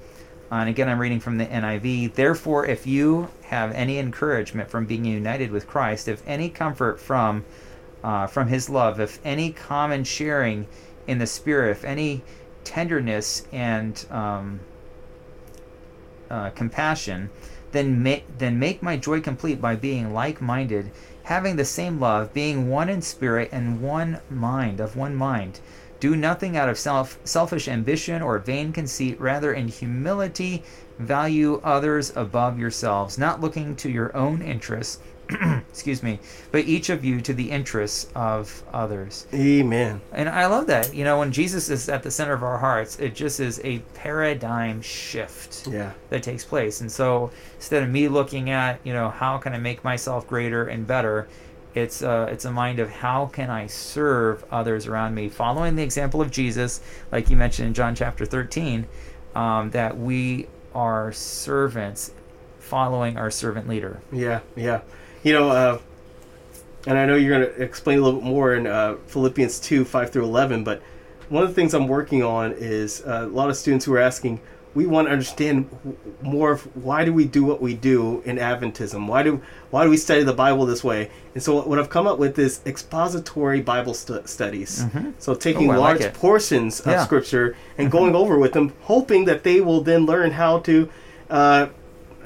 Uh, 0.52 0.54
and 0.54 0.69
again, 0.69 0.88
I'm 0.88 0.99
reading 0.99 1.21
from 1.21 1.38
the 1.38 1.47
NIV. 1.47 2.14
Therefore, 2.14 2.66
if 2.66 2.87
you 2.87 3.28
have 3.45 3.73
any 3.73 3.99
encouragement 3.99 4.69
from 4.69 4.85
being 4.85 5.04
united 5.04 5.50
with 5.50 5.66
Christ, 5.66 6.07
if 6.07 6.23
any 6.26 6.50
comfort 6.50 7.00
from 7.00 7.45
uh, 8.02 8.26
from 8.26 8.49
His 8.49 8.69
love, 8.71 9.00
if 9.00 9.19
any 9.25 9.52
common 9.52 10.04
sharing 10.04 10.66
in 11.07 11.19
the 11.19 11.26
Spirit, 11.26 11.71
if 11.71 11.85
any 11.85 12.23
tenderness 12.64 13.47
and 13.52 14.07
um, 14.11 14.61
uh, 16.30 16.50
compassion, 16.50 17.30
then 17.73 18.02
make 18.02 18.25
then 18.38 18.59
make 18.59 18.83
my 18.83 18.97
joy 18.97 19.21
complete 19.21 19.61
by 19.61 19.76
being 19.76 20.12
like-minded, 20.12 20.90
having 21.25 21.57
the 21.57 21.64
same 21.64 22.00
love, 22.00 22.33
being 22.35 22.69
one 22.69 22.88
in 22.88 23.02
spirit 23.02 23.49
and 23.52 23.80
one 23.80 24.21
mind 24.28 24.80
of 24.80 24.97
one 24.97 25.14
mind. 25.14 25.61
Do 26.00 26.16
nothing 26.16 26.57
out 26.57 26.69
of 26.69 26.78
self 26.78 27.19
selfish 27.25 27.69
ambition 27.69 28.23
or 28.23 28.38
vain 28.38 28.73
conceit, 28.73 29.21
rather 29.21 29.52
in 29.52 29.69
humility 29.69 30.62
value 30.99 31.61
others 31.62 32.12
above 32.16 32.59
yourselves, 32.59 33.19
not 33.19 33.40
looking 33.40 33.76
to 33.76 33.90
your 33.90 34.14
own 34.16 34.42
interests, 34.42 34.99
excuse 35.71 36.03
me, 36.03 36.19
but 36.51 36.65
each 36.67 36.91
of 36.91 37.05
you 37.05 37.21
to 37.21 37.33
the 37.35 37.51
interests 37.51 38.09
of 38.15 38.63
others. 38.73 39.27
Amen. 39.33 40.01
And 40.13 40.29
I 40.29 40.47
love 40.47 40.67
that. 40.69 40.95
You 40.95 41.05
know, 41.05 41.19
when 41.19 41.33
Jesus 41.33 41.71
is 41.71 41.89
at 41.89 42.03
the 42.03 42.11
center 42.11 42.33
of 42.33 42.43
our 42.43 42.59
hearts, 42.59 42.99
it 42.99 43.15
just 43.15 43.41
is 43.41 43.61
a 43.65 43.79
paradigm 43.95 44.83
shift 44.83 45.67
Yeah. 45.67 45.93
that 46.11 46.23
takes 46.23 46.45
place. 46.45 46.81
And 46.81 46.91
so 46.91 47.31
instead 47.57 47.83
of 47.83 47.89
me 47.91 48.09
looking 48.09 48.51
at, 48.51 48.81
you 48.85 48.93
know, 48.93 49.09
how 49.11 49.39
can 49.39 49.53
I 49.55 49.59
make 49.59 49.85
myself 49.85 50.27
greater 50.27 50.67
and 50.67 50.87
better, 50.87 51.29
it's 51.73 52.03
uh, 52.03 52.27
it's 52.31 52.45
a 52.45 52.51
mind 52.51 52.81
of 52.81 52.91
how 52.91 53.27
can 53.27 53.49
I 53.49 53.69
serve 53.69 54.45
others 54.51 54.89
around 54.89 55.15
me, 55.15 55.29
following 55.29 55.77
the 55.77 55.85
example 55.85 56.21
of 56.21 56.31
Jesus, 56.33 56.81
like 57.13 57.31
you 57.31 57.37
mentioned 57.37 57.69
in 57.69 57.75
John 57.75 57.95
chapter 57.95 58.27
13, 58.27 58.87
um, 59.37 59.71
that 59.71 59.97
we 59.97 60.49
are 60.75 61.13
servants 61.13 62.11
following 62.59 63.17
our 63.17 63.31
servant 63.31 63.69
leader. 63.69 64.01
Yeah, 64.13 64.41
yeah. 64.57 64.81
You 65.23 65.33
know, 65.35 65.50
uh, 65.50 65.79
and 66.87 66.97
I 66.99 67.05
know 67.07 67.15
you're 67.17 67.37
going 67.39 67.55
to 67.55 67.62
explain 67.62 67.99
a 67.99 68.03
little 68.03 68.21
bit 68.21 68.27
more 68.27 68.55
in 68.55 68.67
uh, 68.67 68.97
Philippians 69.07 69.61
2 69.61 69.85
5 69.85 70.11
through 70.11 70.25
11, 70.25 70.65
but 70.65 70.83
one 71.29 71.43
of 71.43 71.49
the 71.50 71.55
things 71.55 71.75
I'm 71.75 71.89
working 71.89 72.23
on 72.23 72.53
is 72.57 73.03
uh, 73.07 73.25
a 73.25 73.27
lot 73.27 73.50
of 73.50 73.57
students 73.57 73.85
who 73.85 73.93
are 73.95 73.99
asking, 74.00 74.41
we 74.75 74.87
want 74.87 75.09
to 75.09 75.12
understand 75.12 75.69
more 76.23 76.53
of 76.53 76.62
why 76.77 77.05
do 77.05 77.12
we 77.12 77.25
do 77.25 77.43
what 77.45 77.61
we 77.61 77.75
do 77.75 78.23
in 78.25 78.37
Adventism? 78.37 79.09
Why 79.09 79.23
do 79.25 79.43
why 79.71 79.83
do 79.83 79.91
we 79.91 79.97
study 79.97 80.23
the 80.23 80.33
Bible 80.33 80.65
this 80.65 80.85
way? 80.85 81.11
And 81.35 81.43
so 81.43 81.61
what 81.62 81.81
I've 81.81 81.91
come 81.91 82.07
up 82.07 82.19
with 82.21 82.39
is 82.39 82.61
expository 82.65 83.61
Bible 83.62 83.95
stu- 83.95 84.23
studies. 84.27 84.85
Mhm. 84.85 85.15
So 85.19 85.35
taking 85.35 85.69
Oh, 85.71 85.75
I 85.75 85.77
like 85.77 86.00
large 86.00 86.15
portions 86.15 86.81
of 86.81 86.87
Yeah. 86.87 86.93
Mm-hmm. 86.95 87.05
Scripture 87.05 87.57
and 87.79 87.91
going 87.91 88.15
over 88.15 88.39
with 88.39 88.53
them, 88.53 88.73
hoping 88.83 89.25
that 89.25 89.43
they 89.43 89.61
will 89.61 89.81
then 89.81 90.07
learn 90.07 90.31
how 90.33 90.61
to. 90.61 90.89
Uh, 91.29 91.67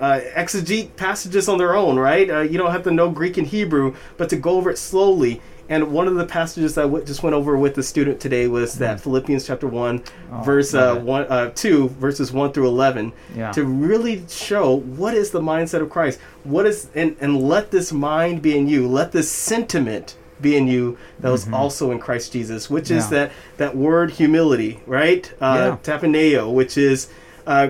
uh, 0.01 0.21
exegete 0.35 0.97
passages 0.97 1.49
on 1.49 1.59
their 1.59 1.75
own, 1.77 1.99
right? 1.99 2.29
Uh, 2.29 2.41
you 2.41 2.59
don't 2.59 2.73
have 2.73 2.83
to 2.85 2.91
know 2.91 3.11
Greek 3.11 3.37
and 3.37 3.47
Hebrew, 3.47 3.95
but 4.17 4.29
to 4.31 4.37
go 4.37 4.51
over 4.53 4.71
it 4.71 4.79
slowly. 4.79 5.41
And 5.67 5.93
one 5.93 6.07
of 6.09 6.15
the 6.17 6.27
passages 6.27 6.77
I 6.77 6.83
w- 6.83 7.03
just 7.05 7.23
went 7.23 7.35
over 7.35 7.57
with 7.57 7.75
the 7.75 7.83
student 7.83 8.21
today 8.21 8.49
was 8.49 8.75
that 8.79 9.01
Philippians 9.01 9.47
chapter 9.47 9.67
one, 9.67 10.01
Mm-hmm. 10.01 10.41
Oh, 10.41 10.43
verse 10.43 10.75
uh, 10.75 10.97
one, 10.97 11.23
uh, 11.29 11.53
two, 11.55 11.89
verses 11.89 12.33
one 12.33 12.53
through 12.53 12.69
eleven, 12.69 13.13
Yeah. 13.35 13.51
to 13.53 13.65
really 13.65 14.25
show 14.29 14.75
what 14.81 15.15
is 15.15 15.31
the 15.31 15.41
mindset 15.41 15.81
of 15.81 15.89
Christ. 15.89 16.19
What 16.43 16.67
is 16.67 16.89
and 16.95 17.17
and 17.21 17.43
let 17.43 17.71
this 17.71 17.93
mind 17.95 18.43
be 18.43 18.59
in 18.59 18.69
you. 18.69 18.87
Let 18.87 19.13
this 19.13 19.31
sentiment 19.31 20.17
be 20.41 20.55
in 20.57 20.67
you 20.67 20.99
that 21.21 21.31
was 21.31 21.51
also 21.51 21.91
in 21.93 21.99
Christ 21.99 22.33
Jesus, 22.33 22.69
which 22.69 22.91
is 22.91 23.05
Mm-hmm. 23.05 23.15
That 23.15 23.33
that 23.57 23.75
word 23.77 24.11
humility, 24.11 24.81
right? 24.87 25.33
Uh, 25.41 25.77
Tapaneo, 25.83 26.53
which 26.53 26.77
is 26.77 27.09
uh, 27.47 27.69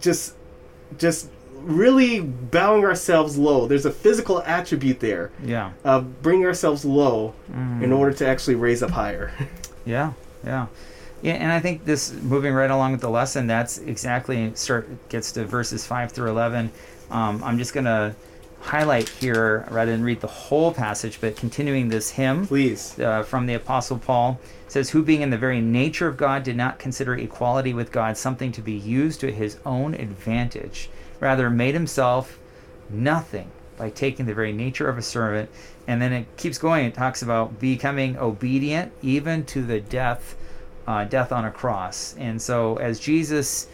just 0.00 0.34
just 0.96 1.28
really 1.62 2.20
bowing 2.20 2.84
ourselves 2.84 3.36
low. 3.36 3.66
There's 3.66 3.86
a 3.86 3.90
physical 3.90 4.42
attribute 4.42 5.00
there 5.00 5.30
Yeah. 5.44 5.70
of 5.84 6.22
bringing 6.22 6.46
ourselves 6.46 6.84
low 6.84 7.34
Mm. 7.52 7.82
in 7.82 7.92
order 7.92 8.12
to 8.12 8.26
actually 8.26 8.54
raise 8.56 8.82
up 8.82 8.90
higher. 8.90 9.30
Yeah, 9.86 10.12
yeah, 10.44 10.66
yeah. 11.22 11.32
And 11.34 11.50
I 11.50 11.60
think 11.60 11.86
this 11.86 12.12
moving 12.22 12.52
right 12.52 12.70
along 12.70 12.92
with 12.92 13.00
the 13.00 13.08
lesson, 13.08 13.46
that's 13.46 13.78
exactly 13.78 14.52
start 14.54 15.08
gets 15.08 15.32
to 15.32 15.46
verses 15.46 15.86
five 15.86 16.12
through 16.12 16.28
eleven. 16.28 16.70
Um, 17.10 17.42
I'm 17.42 17.56
just 17.56 17.72
gonna 17.72 18.14
highlight 18.60 19.08
here 19.08 19.64
rather 19.70 19.90
than 19.92 20.02
read 20.02 20.20
the 20.20 20.26
whole 20.26 20.74
passage, 20.74 21.20
but 21.22 21.36
continuing 21.36 21.88
this 21.88 22.10
hymn 22.10 22.46
Please. 22.46 22.98
uh, 23.00 23.22
from 23.22 23.46
the 23.46 23.54
Apostle 23.54 23.96
Paul 23.98 24.38
says, 24.66 24.90
"Who 24.90 25.02
being 25.02 25.22
in 25.22 25.30
the 25.30 25.38
very 25.38 25.62
nature 25.62 26.06
of 26.06 26.18
God 26.18 26.42
did 26.42 26.56
not 26.56 26.78
consider 26.78 27.14
equality 27.14 27.72
with 27.72 27.90
God 27.90 28.18
something 28.18 28.52
to 28.52 28.60
be 28.60 28.72
used 28.74 29.20
to 29.20 29.32
his 29.32 29.56
own 29.64 29.94
advantage, 29.94 30.90
rather 31.20 31.50
made 31.50 31.74
himself 31.74 32.38
nothing 32.90 33.50
by 33.76 33.90
taking 33.90 34.26
the 34.26 34.34
very 34.34 34.52
nature 34.52 34.88
of 34.88 34.98
a 34.98 35.02
servant." 35.02 35.50
And 35.86 36.02
then 36.02 36.12
it 36.12 36.26
keeps 36.36 36.58
going. 36.58 36.84
It 36.86 36.94
talks 36.94 37.22
about 37.22 37.58
becoming 37.58 38.18
obedient 38.18 38.92
even 39.02 39.44
to 39.46 39.62
the 39.62 39.80
death, 39.80 40.36
uh, 40.86 41.04
death 41.04 41.32
on 41.32 41.44
a 41.46 41.50
cross. 41.50 42.14
And 42.18 42.40
so, 42.42 42.76
as 42.76 43.00
Jesus 43.00 43.68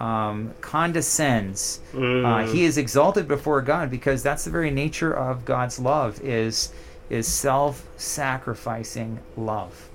um, 0.00 0.52
condescends, 0.62 1.80
uh, 1.92 1.98
Mm. 1.98 2.52
he 2.52 2.64
is 2.64 2.78
exalted 2.78 3.28
before 3.28 3.60
God 3.60 3.90
because 3.90 4.22
that's 4.22 4.44
the 4.44 4.50
very 4.50 4.70
nature 4.70 5.12
of 5.12 5.44
God's 5.44 5.78
love 5.78 6.20
is 6.22 6.72
is 7.10 7.26
self-sacrificing 7.28 9.18
love. 9.36 9.88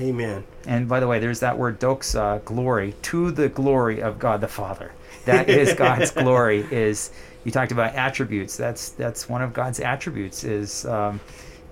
Amen. 0.00 0.44
And 0.66 0.88
by 0.88 0.98
the 1.00 1.06
way, 1.06 1.18
there's 1.18 1.40
that 1.40 1.58
word 1.58 1.78
doxa, 1.78 2.44
glory, 2.44 2.94
to 3.02 3.30
the 3.30 3.48
glory 3.48 4.00
of 4.00 4.18
God 4.18 4.40
the 4.40 4.48
Father. 4.48 4.92
That 5.24 5.48
is 5.48 5.74
God's 5.78 6.10
glory. 6.10 6.66
Is 6.70 7.10
you 7.44 7.50
talked 7.50 7.72
about 7.72 7.94
attributes. 7.94 8.56
That's 8.56 8.90
that's 8.90 9.28
one 9.28 9.42
of 9.42 9.52
God's 9.52 9.80
attributes. 9.80 10.44
Is 10.44 10.86
um, 10.86 11.20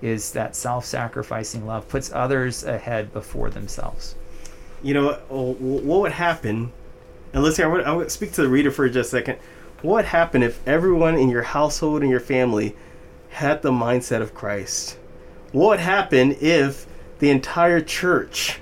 is 0.01 0.31
that 0.33 0.55
self-sacrificing 0.55 1.65
love 1.65 1.87
puts 1.87 2.11
others 2.13 2.63
ahead 2.65 3.13
before 3.13 3.49
themselves. 3.49 4.15
You 4.83 4.93
know, 4.93 5.19
oh, 5.29 5.53
what 5.53 6.01
would 6.01 6.11
happen? 6.11 6.73
And 7.31 7.41
listen, 7.41 7.63
I 7.63 7.67
would, 7.69 7.83
I 7.85 7.93
would 7.93 8.11
speak 8.11 8.33
to 8.33 8.41
the 8.41 8.49
reader 8.49 8.69
for 8.69 8.87
just 8.89 9.07
a 9.07 9.17
second. 9.17 9.39
What 9.81 9.93
would 9.95 10.05
happen 10.05 10.43
if 10.43 10.65
everyone 10.67 11.15
in 11.15 11.29
your 11.29 11.43
household 11.43 12.01
and 12.01 12.11
your 12.11 12.19
family 12.19 12.75
had 13.29 13.61
the 13.61 13.71
mindset 13.71 14.21
of 14.21 14.33
Christ? 14.33 14.97
What 15.53 15.69
would 15.69 15.79
happen 15.79 16.35
if 16.41 16.85
the 17.19 17.29
entire 17.29 17.79
church 17.79 18.59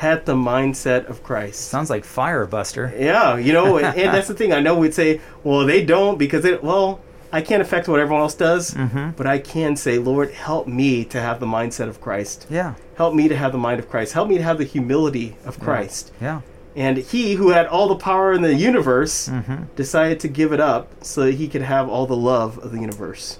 had 0.00 0.26
the 0.26 0.34
mindset 0.34 1.06
of 1.08 1.22
Christ? 1.22 1.60
Sounds 1.68 1.90
like 1.90 2.04
Firebuster. 2.04 2.98
Yeah, 2.98 3.36
you 3.36 3.52
know, 3.52 3.76
and, 3.78 3.96
and 3.96 4.14
that's 4.14 4.28
the 4.32 4.34
thing. 4.34 4.52
I 4.52 4.60
know 4.60 4.74
we'd 4.78 4.94
say, 4.94 5.20
well, 5.44 5.64
they 5.66 5.84
don't 5.84 6.18
because 6.18 6.44
it. 6.44 6.62
Well, 6.64 7.00
I 7.32 7.40
can't 7.42 7.62
affect 7.62 7.86
what 7.86 8.00
everyone 8.00 8.22
else 8.22 8.34
does, 8.34 8.72
Mhm. 8.74 9.14
but 9.16 9.26
I 9.26 9.38
can 9.38 9.76
say, 9.76 9.98
Lord, 9.98 10.32
help 10.32 10.66
me 10.66 11.04
to 11.04 11.20
have 11.20 11.38
the 11.38 11.46
mindset 11.46 11.88
of 11.88 12.00
Christ. 12.00 12.46
Yeah. 12.50 12.74
Help 12.96 13.14
me 13.14 13.28
to 13.28 13.36
have 13.36 13.52
the 13.52 13.58
mind 13.58 13.78
of 13.78 13.88
Christ. 13.88 14.14
Help 14.14 14.28
me 14.28 14.36
to 14.36 14.42
have 14.42 14.58
the 14.58 14.64
humility 14.64 15.36
of 15.44 15.60
Christ. 15.60 16.10
Yeah. 16.20 16.40
And 16.74 16.96
he 16.98 17.34
who 17.34 17.50
had 17.50 17.66
all 17.66 17.88
the 17.88 17.94
power 17.96 18.32
in 18.32 18.42
the 18.42 18.54
universe 18.54 19.28
Mm-hmm. 19.28 19.64
decided 19.76 20.18
to 20.20 20.28
give 20.28 20.52
it 20.52 20.60
up 20.60 20.88
so 21.04 21.22
that 21.26 21.34
he 21.34 21.46
could 21.46 21.62
have 21.62 21.88
all 21.88 22.06
the 22.06 22.16
love 22.16 22.58
of 22.58 22.72
the 22.72 22.80
universe. 22.80 23.38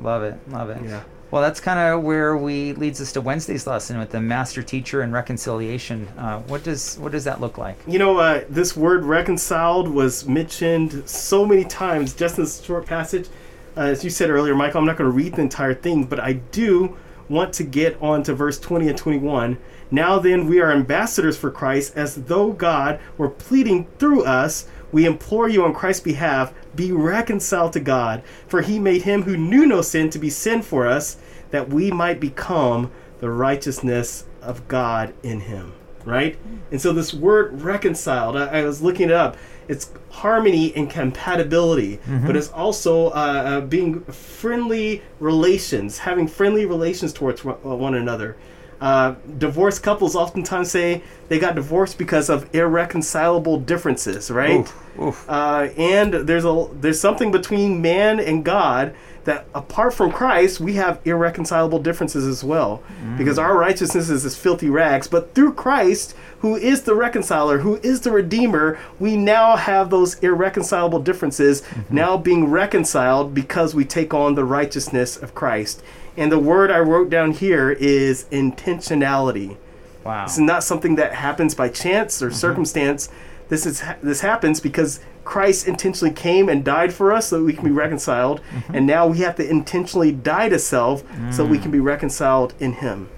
Love 0.00 0.22
it. 0.22 0.34
Love 0.50 0.68
it. 0.70 0.78
Yeah. 0.84 1.02
Well, 1.30 1.42
that's 1.42 1.60
kind 1.60 1.78
of 1.78 2.02
where 2.02 2.36
we 2.36 2.72
leads 2.72 3.00
us 3.00 3.12
to 3.12 3.20
Wednesday's 3.20 3.64
lesson 3.64 3.98
with 3.98 4.10
the 4.10 4.20
master 4.20 4.64
teacher 4.64 5.02
and 5.02 5.12
reconciliation. 5.12 6.08
Uh, 6.18 6.40
what 6.40 6.64
does 6.64 6.98
what 6.98 7.12
does 7.12 7.22
that 7.24 7.40
look 7.40 7.56
like? 7.56 7.76
You 7.86 8.00
know, 8.00 8.18
uh, 8.18 8.44
this 8.48 8.76
word 8.76 9.04
reconciled 9.04 9.88
was 9.88 10.26
mentioned 10.26 11.08
so 11.08 11.46
many 11.46 11.64
times 11.64 12.14
just 12.14 12.36
in 12.36 12.44
this 12.44 12.60
short 12.60 12.84
passage. 12.84 13.28
Uh, 13.76 13.82
as 13.82 14.02
you 14.02 14.10
said 14.10 14.28
earlier, 14.28 14.56
Michael, 14.56 14.80
I'm 14.80 14.86
not 14.86 14.96
going 14.96 15.08
to 15.08 15.16
read 15.16 15.34
the 15.34 15.42
entire 15.42 15.74
thing, 15.74 16.04
but 16.04 16.18
I 16.18 16.32
do 16.32 16.96
want 17.28 17.52
to 17.54 17.62
get 17.62 17.96
on 18.02 18.24
to 18.24 18.34
verse 18.34 18.58
20 18.58 18.88
and 18.88 18.98
21. 18.98 19.56
Now 19.92 20.18
then, 20.18 20.48
we 20.48 20.60
are 20.60 20.72
ambassadors 20.72 21.36
for 21.36 21.50
Christ, 21.50 21.96
as 21.96 22.16
though 22.24 22.52
God 22.52 22.98
were 23.16 23.28
pleading 23.28 23.86
through 23.98 24.24
us. 24.24 24.66
We 24.90 25.06
implore 25.06 25.48
you 25.48 25.64
on 25.64 25.72
Christ's 25.72 26.02
behalf, 26.02 26.52
be 26.74 26.92
reconciled 26.92 27.72
to 27.74 27.80
God. 27.80 28.22
For 28.46 28.62
he 28.62 28.78
made 28.78 29.02
him 29.02 29.22
who 29.22 29.36
knew 29.36 29.66
no 29.66 29.82
sin 29.82 30.10
to 30.10 30.18
be 30.18 30.30
sin 30.30 30.62
for 30.62 30.86
us, 30.86 31.16
that 31.50 31.68
we 31.68 31.90
might 31.90 32.20
become 32.20 32.90
the 33.20 33.30
righteousness 33.30 34.24
of 34.40 34.66
God 34.68 35.14
in 35.22 35.40
him. 35.40 35.72
Right? 36.04 36.38
And 36.70 36.80
so 36.80 36.92
this 36.92 37.12
word 37.12 37.60
reconciled, 37.60 38.36
I, 38.36 38.60
I 38.60 38.64
was 38.64 38.80
looking 38.80 39.10
it 39.10 39.14
up. 39.14 39.36
It's 39.68 39.92
harmony 40.08 40.74
and 40.74 40.90
compatibility, 40.90 42.00
but 42.26 42.34
it's 42.36 42.50
also 42.50 43.08
uh, 43.08 43.10
uh, 43.10 43.60
being 43.60 44.02
friendly 44.04 45.02
relations, 45.20 45.98
having 45.98 46.26
friendly 46.26 46.66
relations 46.66 47.12
towards 47.12 47.44
uh, 47.44 47.52
one 47.52 47.94
another. 47.94 48.36
Uh, 48.80 49.14
divorced 49.36 49.82
couples 49.82 50.16
oftentimes 50.16 50.70
say 50.70 51.02
they 51.28 51.38
got 51.38 51.54
divorced 51.54 51.98
because 51.98 52.30
of 52.30 52.52
irreconcilable 52.54 53.60
differences, 53.60 54.30
right? 54.30 54.60
Oof, 54.60 54.98
oof. 54.98 55.24
Uh, 55.28 55.68
and 55.76 56.14
there's 56.14 56.46
a 56.46 56.66
there's 56.72 56.98
something 57.00 57.30
between 57.30 57.82
man 57.82 58.18
and 58.18 58.42
God 58.44 58.94
that 59.24 59.44
apart 59.54 59.92
from 59.92 60.10
Christ 60.10 60.60
we 60.60 60.74
have 60.74 60.98
irreconcilable 61.04 61.78
differences 61.78 62.26
as 62.26 62.42
well 62.42 62.82
because 63.18 63.38
our 63.38 63.56
righteousness 63.56 64.08
is 64.08 64.24
as 64.24 64.34
filthy 64.34 64.70
rags 64.70 65.08
but 65.08 65.34
through 65.34 65.52
Christ 65.52 66.14
who 66.38 66.56
is 66.56 66.82
the 66.84 66.94
reconciler 66.94 67.58
who 67.58 67.76
is 67.82 68.00
the 68.00 68.10
redeemer 68.10 68.78
we 68.98 69.18
now 69.18 69.56
have 69.56 69.90
those 69.90 70.18
irreconcilable 70.20 71.00
differences 71.00 71.62
now 71.90 72.16
being 72.16 72.50
reconciled 72.50 73.34
because 73.34 73.74
we 73.74 73.84
take 73.84 74.14
on 74.14 74.36
the 74.36 74.44
righteousness 74.44 75.18
of 75.18 75.34
Christ 75.34 75.82
and 76.16 76.30
the 76.30 76.38
word 76.38 76.70
I 76.70 76.78
wrote 76.80 77.10
down 77.10 77.32
here 77.32 77.70
is 77.70 78.24
intentionality 78.32 79.56
Wow. 80.04 80.24
this 80.24 80.34
is 80.34 80.40
not 80.40 80.64
something 80.64 80.94
that 80.96 81.12
happens 81.14 81.54
by 81.54 81.68
chance 81.68 82.22
or 82.22 82.30
circumstance. 82.30 83.10
This 83.50 83.66
is 83.66 83.82
this 84.02 84.20
happens 84.22 84.58
because 84.60 85.00
Christ 85.24 85.68
intentionally 85.68 86.14
came 86.14 86.48
and 86.48 86.64
died 86.64 86.92
for 86.94 87.12
us 87.12 87.28
so 87.28 87.38
that 87.38 87.44
we 87.44 87.52
can 87.52 87.64
be 87.64 87.70
reconciled, 87.70 88.40
and 88.72 88.86
now 88.86 89.06
we 89.06 89.18
have 89.18 89.36
to 89.36 89.48
intentionally 89.48 90.10
die 90.10 90.48
to 90.48 90.58
self 90.58 91.02
so 91.30 91.44
we 91.44 91.58
can 91.58 91.70
be 91.70 91.80
reconciled 91.80 92.54
in 92.58 92.72
Him. 92.74 93.08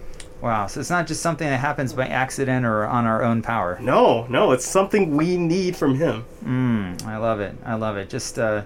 Wow. 0.40 0.66
So 0.66 0.80
it's 0.80 0.90
not 0.90 1.06
just 1.06 1.22
something 1.22 1.46
that 1.48 1.58
happens 1.60 1.92
by 1.92 2.08
accident 2.08 2.66
or 2.66 2.84
on 2.84 3.06
our 3.06 3.22
own 3.22 3.42
power. 3.42 3.78
No, 3.80 4.26
no, 4.26 4.50
it's 4.50 4.66
something 4.66 5.16
we 5.16 5.36
need 5.36 5.76
from 5.76 5.94
Him. 5.94 6.24
Mm, 6.44 7.06
I 7.06 7.16
love 7.18 7.38
it. 7.38 7.54
I 7.64 7.74
love 7.74 7.96
it. 7.96 8.08
Just 8.10 8.38
uh, 8.40 8.62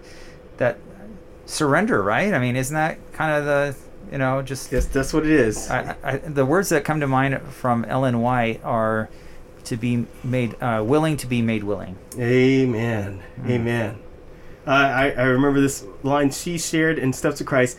that 0.56 0.78
surrender, 1.45 2.02
right? 2.02 2.33
I 2.33 2.38
mean, 2.38 2.56
isn't 2.56 2.75
that 2.75 2.97
kind 3.12 3.33
of 3.33 3.45
the 3.45 3.76
you 4.10 4.18
know 4.18 4.42
just 4.42 4.72
Yes, 4.72 4.86
that's 4.86 5.12
what 5.12 5.25
it 5.25 5.32
is. 5.32 5.70
I, 5.70 5.96
I, 6.02 6.16
the 6.18 6.44
words 6.46 6.68
that 6.70 6.84
come 6.84 7.00
to 7.00 7.06
mind 7.06 7.40
from 7.52 7.84
Ellen 7.86 8.20
White 8.20 8.62
are 8.64 9.08
to 9.64 9.76
be 9.76 10.06
made 10.22 10.60
uh, 10.62 10.82
willing 10.86 11.16
to 11.18 11.26
be 11.26 11.42
made 11.42 11.64
willing. 11.64 11.96
Amen. 12.18 13.22
Amen. 13.46 13.98
Uh, 14.66 14.70
I, 14.70 15.10
I 15.10 15.22
remember 15.25 15.60
this 15.60 15.84
line 16.02 16.30
she 16.30 16.58
shared 16.58 16.98
in 16.98 17.12
Steps 17.12 17.40
of 17.40 17.46
Christ 17.46 17.78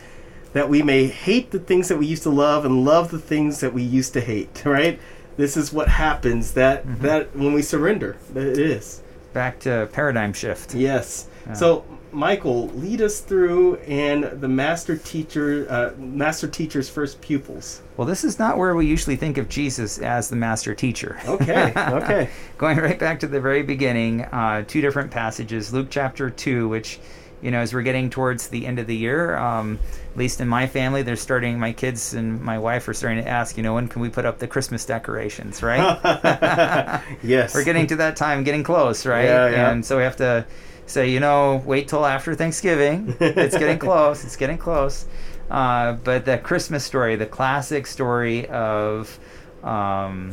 that 0.54 0.68
we 0.68 0.82
may 0.82 1.06
hate 1.06 1.50
the 1.50 1.58
things 1.58 1.88
that 1.88 1.98
we 1.98 2.06
used 2.06 2.22
to 2.22 2.30
love 2.30 2.64
and 2.64 2.84
love 2.84 3.10
the 3.10 3.18
things 3.18 3.60
that 3.60 3.74
we 3.74 3.82
used 3.82 4.12
to 4.14 4.20
hate, 4.20 4.62
right? 4.66 4.98
This 5.36 5.56
is 5.56 5.72
what 5.72 5.88
happens 5.88 6.52
that 6.54 7.00
that 7.02 7.34
when 7.36 7.52
we 7.52 7.62
surrender, 7.62 8.16
that 8.32 8.46
it 8.46 8.58
is. 8.58 9.02
back 9.32 9.60
to 9.60 9.88
paradigm 9.92 10.32
shift. 10.32 10.74
Yes. 10.74 11.28
Yeah. 11.48 11.54
So, 11.54 11.84
Michael, 12.12 12.68
lead 12.68 13.02
us 13.02 13.20
through 13.20 13.76
and 13.76 14.24
the 14.24 14.48
master 14.48 14.96
teacher, 14.96 15.66
uh, 15.68 15.92
master 15.98 16.48
teacher's 16.48 16.88
first 16.88 17.20
pupils. 17.20 17.82
Well, 17.96 18.06
this 18.06 18.24
is 18.24 18.38
not 18.38 18.58
where 18.58 18.74
we 18.74 18.86
usually 18.86 19.16
think 19.16 19.38
of 19.38 19.48
Jesus 19.48 19.98
as 19.98 20.28
the 20.28 20.36
master 20.36 20.74
teacher. 20.74 21.18
Okay. 21.26 21.72
Okay. 21.88 22.30
Going 22.58 22.78
right 22.78 22.98
back 22.98 23.20
to 23.20 23.26
the 23.26 23.40
very 23.40 23.62
beginning, 23.62 24.22
uh, 24.24 24.62
two 24.66 24.80
different 24.80 25.10
passages. 25.10 25.72
Luke 25.72 25.88
chapter 25.90 26.30
2, 26.30 26.68
which, 26.68 26.98
you 27.40 27.50
know, 27.50 27.60
as 27.60 27.72
we're 27.72 27.82
getting 27.82 28.10
towards 28.10 28.48
the 28.48 28.66
end 28.66 28.78
of 28.78 28.86
the 28.86 28.96
year, 28.96 29.36
um, 29.36 29.78
at 30.12 30.16
least 30.16 30.40
in 30.40 30.48
my 30.48 30.66
family, 30.66 31.02
they're 31.02 31.16
starting, 31.16 31.58
my 31.58 31.72
kids 31.72 32.14
and 32.14 32.40
my 32.40 32.58
wife 32.58 32.86
are 32.88 32.94
starting 32.94 33.22
to 33.22 33.28
ask, 33.28 33.56
you 33.56 33.62
know, 33.62 33.74
when 33.74 33.88
can 33.88 34.02
we 34.02 34.08
put 34.08 34.24
up 34.24 34.38
the 34.38 34.46
Christmas 34.46 34.84
decorations, 34.84 35.62
right? 35.62 35.98
yes. 37.22 37.54
we're 37.54 37.64
getting 37.64 37.86
to 37.86 37.96
that 37.96 38.16
time, 38.16 38.44
getting 38.44 38.62
close, 38.62 39.06
right? 39.06 39.24
Yeah, 39.24 39.48
yeah. 39.48 39.70
And 39.70 39.84
so 39.84 39.96
we 39.96 40.02
have 40.02 40.16
to 40.16 40.46
say, 40.88 41.10
you 41.10 41.20
know, 41.20 41.62
wait 41.64 41.88
till 41.88 42.04
after 42.04 42.34
Thanksgiving. 42.34 43.16
it's 43.20 43.56
getting 43.56 43.78
close. 43.88 44.24
It's 44.24 44.36
getting 44.36 44.58
close. 44.58 45.06
Uh, 45.50 45.94
but 45.94 46.24
the 46.24 46.38
Christmas 46.38 46.84
story, 46.84 47.16
the 47.16 47.26
classic 47.26 47.86
story 47.86 48.46
of, 48.48 49.18
um, 49.62 50.32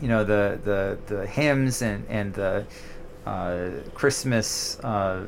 you 0.00 0.08
know, 0.08 0.24
the 0.24 0.58
the 0.64 0.98
the 1.06 1.26
hymns 1.26 1.82
and 1.82 2.06
and 2.08 2.32
the 2.34 2.64
uh, 3.26 3.68
Christmas. 3.94 4.78
Uh, 4.80 5.26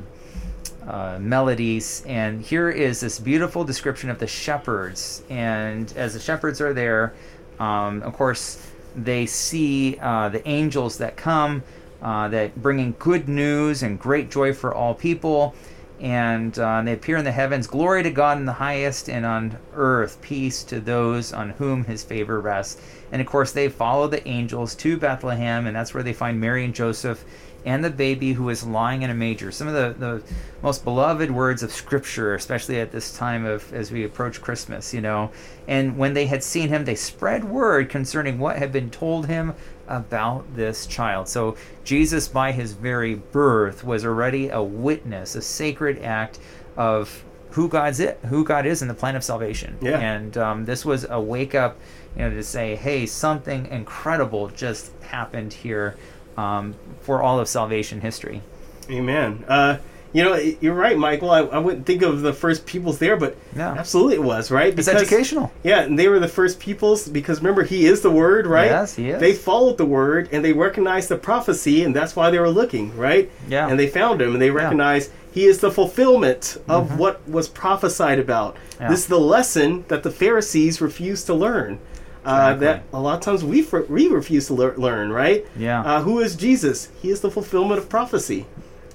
uh, 0.87 1.19
melodies, 1.19 2.03
and 2.07 2.41
here 2.41 2.69
is 2.69 3.01
this 3.01 3.19
beautiful 3.19 3.63
description 3.63 4.09
of 4.09 4.17
the 4.17 4.25
shepherds. 4.25 5.21
And 5.29 5.91
as 5.95 6.13
the 6.13 6.19
shepherds 6.19 6.61
are 6.61 6.73
there, 6.73 7.13
um, 7.59 8.01
of 8.01 8.13
course, 8.13 8.65
they 8.95 9.25
see 9.25 9.97
uh, 10.01 10.29
the 10.29 10.47
angels 10.47 10.97
that 10.97 11.15
come, 11.15 11.63
uh, 12.01 12.27
that 12.29 12.61
bringing 12.61 12.95
good 12.99 13.27
news 13.27 13.83
and 13.83 13.99
great 13.99 14.29
joy 14.31 14.53
for 14.53 14.73
all 14.73 14.93
people. 14.93 15.55
And 15.99 16.57
uh, 16.57 16.81
they 16.81 16.93
appear 16.93 17.17
in 17.17 17.25
the 17.25 17.31
heavens. 17.31 17.67
Glory 17.67 18.03
to 18.03 18.09
God 18.09 18.37
in 18.37 18.45
the 18.45 18.53
highest, 18.53 19.09
and 19.09 19.25
on 19.25 19.57
earth 19.73 20.21
peace 20.21 20.63
to 20.63 20.79
those 20.79 21.33
on 21.33 21.49
whom 21.51 21.83
His 21.83 22.03
favor 22.05 22.39
rests. 22.39 22.81
And 23.11 23.21
of 23.21 23.27
course, 23.27 23.51
they 23.51 23.67
follow 23.67 24.07
the 24.07 24.25
angels 24.25 24.75
to 24.75 24.97
Bethlehem, 24.97 25.67
and 25.67 25.75
that's 25.75 25.93
where 25.93 26.03
they 26.03 26.13
find 26.13 26.39
Mary 26.39 26.63
and 26.63 26.73
Joseph 26.73 27.25
and 27.65 27.83
the 27.83 27.89
baby 27.89 28.33
who 28.33 28.49
is 28.49 28.65
lying 28.65 29.01
in 29.01 29.09
a 29.09 29.13
manger. 29.13 29.51
Some 29.51 29.67
of 29.67 29.73
the, 29.73 29.93
the 29.99 30.23
most 30.61 30.83
beloved 30.83 31.29
words 31.29 31.63
of 31.63 31.71
Scripture, 31.71 32.35
especially 32.35 32.79
at 32.79 32.91
this 32.91 33.15
time 33.17 33.45
of 33.45 33.73
as 33.73 33.91
we 33.91 34.05
approach 34.05 34.41
Christmas, 34.41 34.93
you 34.93 35.01
know. 35.01 35.31
And 35.67 35.97
when 35.97 36.13
they 36.13 36.25
had 36.25 36.43
seen 36.43 36.69
him, 36.69 36.85
they 36.85 36.95
spread 36.95 37.43
word 37.43 37.89
concerning 37.89 38.39
what 38.39 38.57
had 38.57 38.71
been 38.71 38.89
told 38.89 39.27
him 39.27 39.53
about 39.89 40.55
this 40.55 40.85
child. 40.85 41.27
So 41.27 41.57
Jesus, 41.83 42.27
by 42.27 42.53
his 42.53 42.73
very 42.73 43.15
birth, 43.15 43.83
was 43.83 44.05
already 44.05 44.49
a 44.49 44.61
witness, 44.61 45.35
a 45.35 45.41
sacred 45.41 46.01
act 46.01 46.39
of 46.77 47.23
who 47.51 47.67
God's 47.67 47.99
it, 47.99 48.19
who 48.27 48.45
God 48.45 48.65
is 48.65 48.81
in 48.81 48.87
the 48.87 48.93
plan 48.93 49.15
of 49.15 49.23
salvation. 49.23 49.77
Yeah. 49.81 49.99
And 49.99 50.37
um, 50.37 50.65
this 50.65 50.85
was 50.85 51.05
a 51.09 51.19
wake 51.19 51.55
up, 51.55 51.77
you 52.15 52.21
know, 52.21 52.29
to 52.29 52.43
say, 52.43 52.75
hey, 52.75 53.05
something 53.05 53.65
incredible 53.67 54.49
just 54.49 54.91
happened 55.01 55.51
here 55.51 55.97
um, 56.37 56.75
for 57.01 57.21
all 57.21 57.39
of 57.39 57.47
salvation 57.47 58.01
history. 58.01 58.41
Amen. 58.89 59.43
Uh, 59.47 59.77
you 60.13 60.23
know, 60.23 60.35
you're 60.35 60.73
right, 60.73 60.97
Michael. 60.97 61.29
I, 61.31 61.39
I 61.39 61.57
wouldn't 61.59 61.85
think 61.85 62.01
of 62.01 62.21
the 62.21 62.33
first 62.33 62.65
peoples 62.65 62.97
there, 62.99 63.15
but 63.17 63.35
Yeah. 63.55 63.73
absolutely 63.73 64.15
it 64.15 64.23
was, 64.23 64.49
right? 64.51 64.77
It's 64.77 64.87
educational. 64.87 65.51
Yeah, 65.63 65.81
and 65.81 65.97
they 65.99 66.07
were 66.07 66.19
the 66.19 66.27
first 66.27 66.59
peoples 66.59 67.07
because 67.07 67.39
remember, 67.39 67.63
he 67.63 67.85
is 67.85 68.01
the 68.01 68.09
word, 68.11 68.47
right? 68.47 68.67
Yes, 68.71 68.95
he 68.95 69.09
is. 69.09 69.19
They 69.19 69.33
followed 69.33 69.77
the 69.77 69.85
word 69.85 70.29
and 70.31 70.43
they 70.43 70.53
recognized 70.53 71.09
the 71.09 71.17
prophecy, 71.17 71.83
and 71.83 71.95
that's 71.95 72.15
why 72.15 72.31
they 72.31 72.39
were 72.39 72.49
looking, 72.49 72.95
right? 72.97 73.29
Yeah. 73.47 73.67
And 73.67 73.79
they 73.79 73.87
found 73.87 74.21
him 74.21 74.33
and 74.33 74.41
they 74.41 74.49
recognized 74.51 75.11
he 75.31 75.45
is 75.45 75.59
the 75.59 75.71
fulfillment 75.71 76.57
of 76.67 76.87
Mm-hmm. 76.87 76.97
what 76.97 77.29
was 77.29 77.47
prophesied 77.47 78.17
about. 78.19 78.57
Yeah. 78.79 78.89
This 78.89 79.01
is 79.01 79.07
the 79.07 79.19
lesson 79.19 79.85
that 79.89 80.01
the 80.03 80.11
Pharisees 80.11 80.81
refused 80.81 81.25
to 81.27 81.33
learn. 81.35 81.77
Uh, 82.25 82.53
Exactly. 82.53 82.65
that 82.65 82.83
a 82.93 82.99
lot 82.99 83.15
of 83.15 83.21
times 83.21 83.43
we, 83.45 83.61
we 83.87 84.07
refuse 84.07 84.47
to 84.47 84.53
lear- 84.53 84.73
learn, 84.75 85.11
right? 85.11 85.45
Yeah. 85.57 85.81
Uh, 85.81 86.01
who 86.01 86.19
is 86.19 86.35
Jesus? 86.35 86.89
He 87.01 87.09
is 87.11 87.21
the 87.21 87.31
fulfillment 87.31 87.79
of 87.79 87.87
prophecy. 87.89 88.45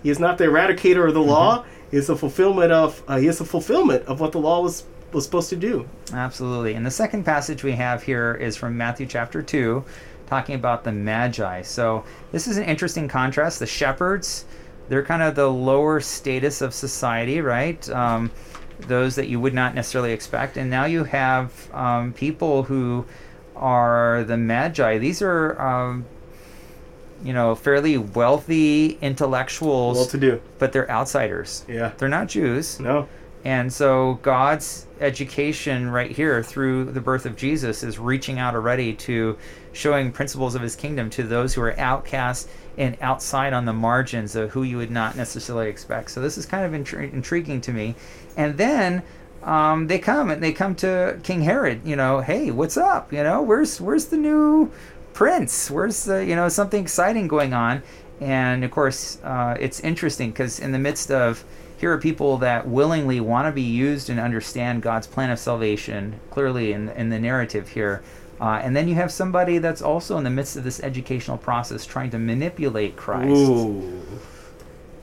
He 0.04 0.10
is 0.10 0.20
not 0.20 0.38
the 0.38 0.44
eradicator 0.44 1.08
of 1.08 1.14
the 1.14 1.22
law. 1.22 1.64
He 1.90 1.96
is 1.96 2.06
the 2.06 2.16
fulfillment 2.16 2.70
of. 2.70 3.02
Uh, 3.08 3.16
he 3.16 3.26
is 3.26 3.38
the 3.38 3.44
fulfillment 3.44 4.04
of 4.04 4.20
what 4.20 4.30
the 4.30 4.38
law 4.38 4.60
was 4.60 4.84
was 5.12 5.24
supposed 5.24 5.48
to 5.48 5.56
do. 5.56 5.88
Absolutely. 6.12 6.74
And 6.74 6.84
the 6.84 6.90
second 6.90 7.24
passage 7.24 7.64
we 7.64 7.72
have 7.72 8.02
here 8.02 8.34
is 8.34 8.56
from 8.56 8.76
Matthew 8.76 9.06
chapter 9.06 9.42
2, 9.42 9.82
talking 10.26 10.56
about 10.56 10.84
the 10.84 10.92
Magi. 10.92 11.62
So 11.62 12.04
this 12.32 12.46
is 12.46 12.58
an 12.58 12.64
interesting 12.64 13.08
contrast. 13.08 13.60
The 13.60 13.66
shepherds, 13.66 14.44
they're 14.88 15.04
kind 15.04 15.22
of 15.22 15.36
the 15.36 15.48
lower 15.50 16.00
status 16.00 16.60
of 16.60 16.74
society, 16.74 17.40
right? 17.40 17.88
Um, 17.88 18.30
those 18.80 19.14
that 19.14 19.28
you 19.28 19.40
would 19.40 19.54
not 19.54 19.74
necessarily 19.74 20.12
expect. 20.12 20.56
And 20.56 20.68
now 20.68 20.84
you 20.84 21.04
have 21.04 21.72
um, 21.72 22.12
people 22.12 22.64
who 22.64 23.06
are 23.56 24.24
the 24.24 24.36
Magi. 24.36 24.98
These 24.98 25.22
are. 25.22 25.58
Um, 25.60 26.04
you 27.24 27.32
know, 27.32 27.54
fairly 27.54 27.96
wealthy 27.98 28.98
intellectuals, 29.00 29.96
Well 29.96 30.06
to 30.06 30.18
do. 30.18 30.40
but 30.58 30.72
they're 30.72 30.90
outsiders. 30.90 31.64
Yeah. 31.68 31.92
They're 31.98 32.08
not 32.08 32.28
Jews. 32.28 32.78
No. 32.78 33.08
And 33.44 33.70
so 33.72 34.18
God's 34.22 34.86
education 35.00 35.90
right 35.90 36.10
here 36.10 36.42
through 36.42 36.84
the 36.86 37.00
birth 37.00 37.26
of 37.26 37.36
Jesus 37.36 37.82
is 37.82 37.98
reaching 37.98 38.38
out 38.38 38.54
already 38.54 38.94
to 38.94 39.36
showing 39.72 40.12
principles 40.12 40.54
of 40.54 40.62
his 40.62 40.76
kingdom 40.76 41.10
to 41.10 41.22
those 41.24 41.52
who 41.52 41.60
are 41.60 41.78
outcast 41.78 42.48
and 42.78 42.96
outside 43.00 43.52
on 43.52 43.64
the 43.66 43.72
margins 43.72 44.34
of 44.34 44.50
who 44.50 44.62
you 44.62 44.76
would 44.78 44.90
not 44.90 45.14
necessarily 45.16 45.68
expect. 45.68 46.10
So 46.10 46.20
this 46.22 46.38
is 46.38 46.46
kind 46.46 46.64
of 46.64 46.80
intri- 46.80 47.12
intriguing 47.12 47.60
to 47.62 47.72
me. 47.72 47.94
And 48.36 48.56
then 48.56 49.02
um, 49.42 49.88
they 49.88 49.98
come 49.98 50.30
and 50.30 50.42
they 50.42 50.52
come 50.52 50.74
to 50.76 51.18
King 51.22 51.42
Herod, 51.42 51.82
you 51.84 51.96
know, 51.96 52.20
hey, 52.20 52.50
what's 52.50 52.78
up? 52.78 53.12
You 53.12 53.22
know, 53.22 53.42
where's 53.42 53.78
where's 53.78 54.06
the 54.06 54.16
new 54.16 54.72
prince? 55.14 55.70
Where's 55.70 56.04
the, 56.04 56.24
you 56.24 56.36
know, 56.36 56.48
something 56.50 56.82
exciting 56.82 57.26
going 57.26 57.54
on? 57.54 57.82
And 58.20 58.64
of 58.64 58.70
course, 58.70 59.18
uh, 59.24 59.56
it's 59.58 59.80
interesting 59.80 60.30
because 60.30 60.60
in 60.60 60.72
the 60.72 60.78
midst 60.78 61.10
of 61.10 61.44
here 61.78 61.92
are 61.92 61.98
people 61.98 62.38
that 62.38 62.68
willingly 62.68 63.20
want 63.20 63.46
to 63.46 63.52
be 63.52 63.62
used 63.62 64.10
and 64.10 64.20
understand 64.20 64.82
God's 64.82 65.06
plan 65.06 65.30
of 65.30 65.38
salvation 65.38 66.20
clearly 66.30 66.72
in, 66.72 66.90
in 66.90 67.08
the 67.08 67.18
narrative 67.18 67.68
here. 67.68 68.02
Uh, 68.40 68.60
and 68.62 68.76
then 68.76 68.88
you 68.88 68.94
have 68.94 69.10
somebody 69.10 69.58
that's 69.58 69.82
also 69.82 70.18
in 70.18 70.24
the 70.24 70.30
midst 70.30 70.56
of 70.56 70.64
this 70.64 70.80
educational 70.80 71.36
process 71.38 71.86
trying 71.86 72.10
to 72.10 72.18
manipulate 72.18 72.96
Christ. 72.96 73.30
Ooh. 73.30 74.02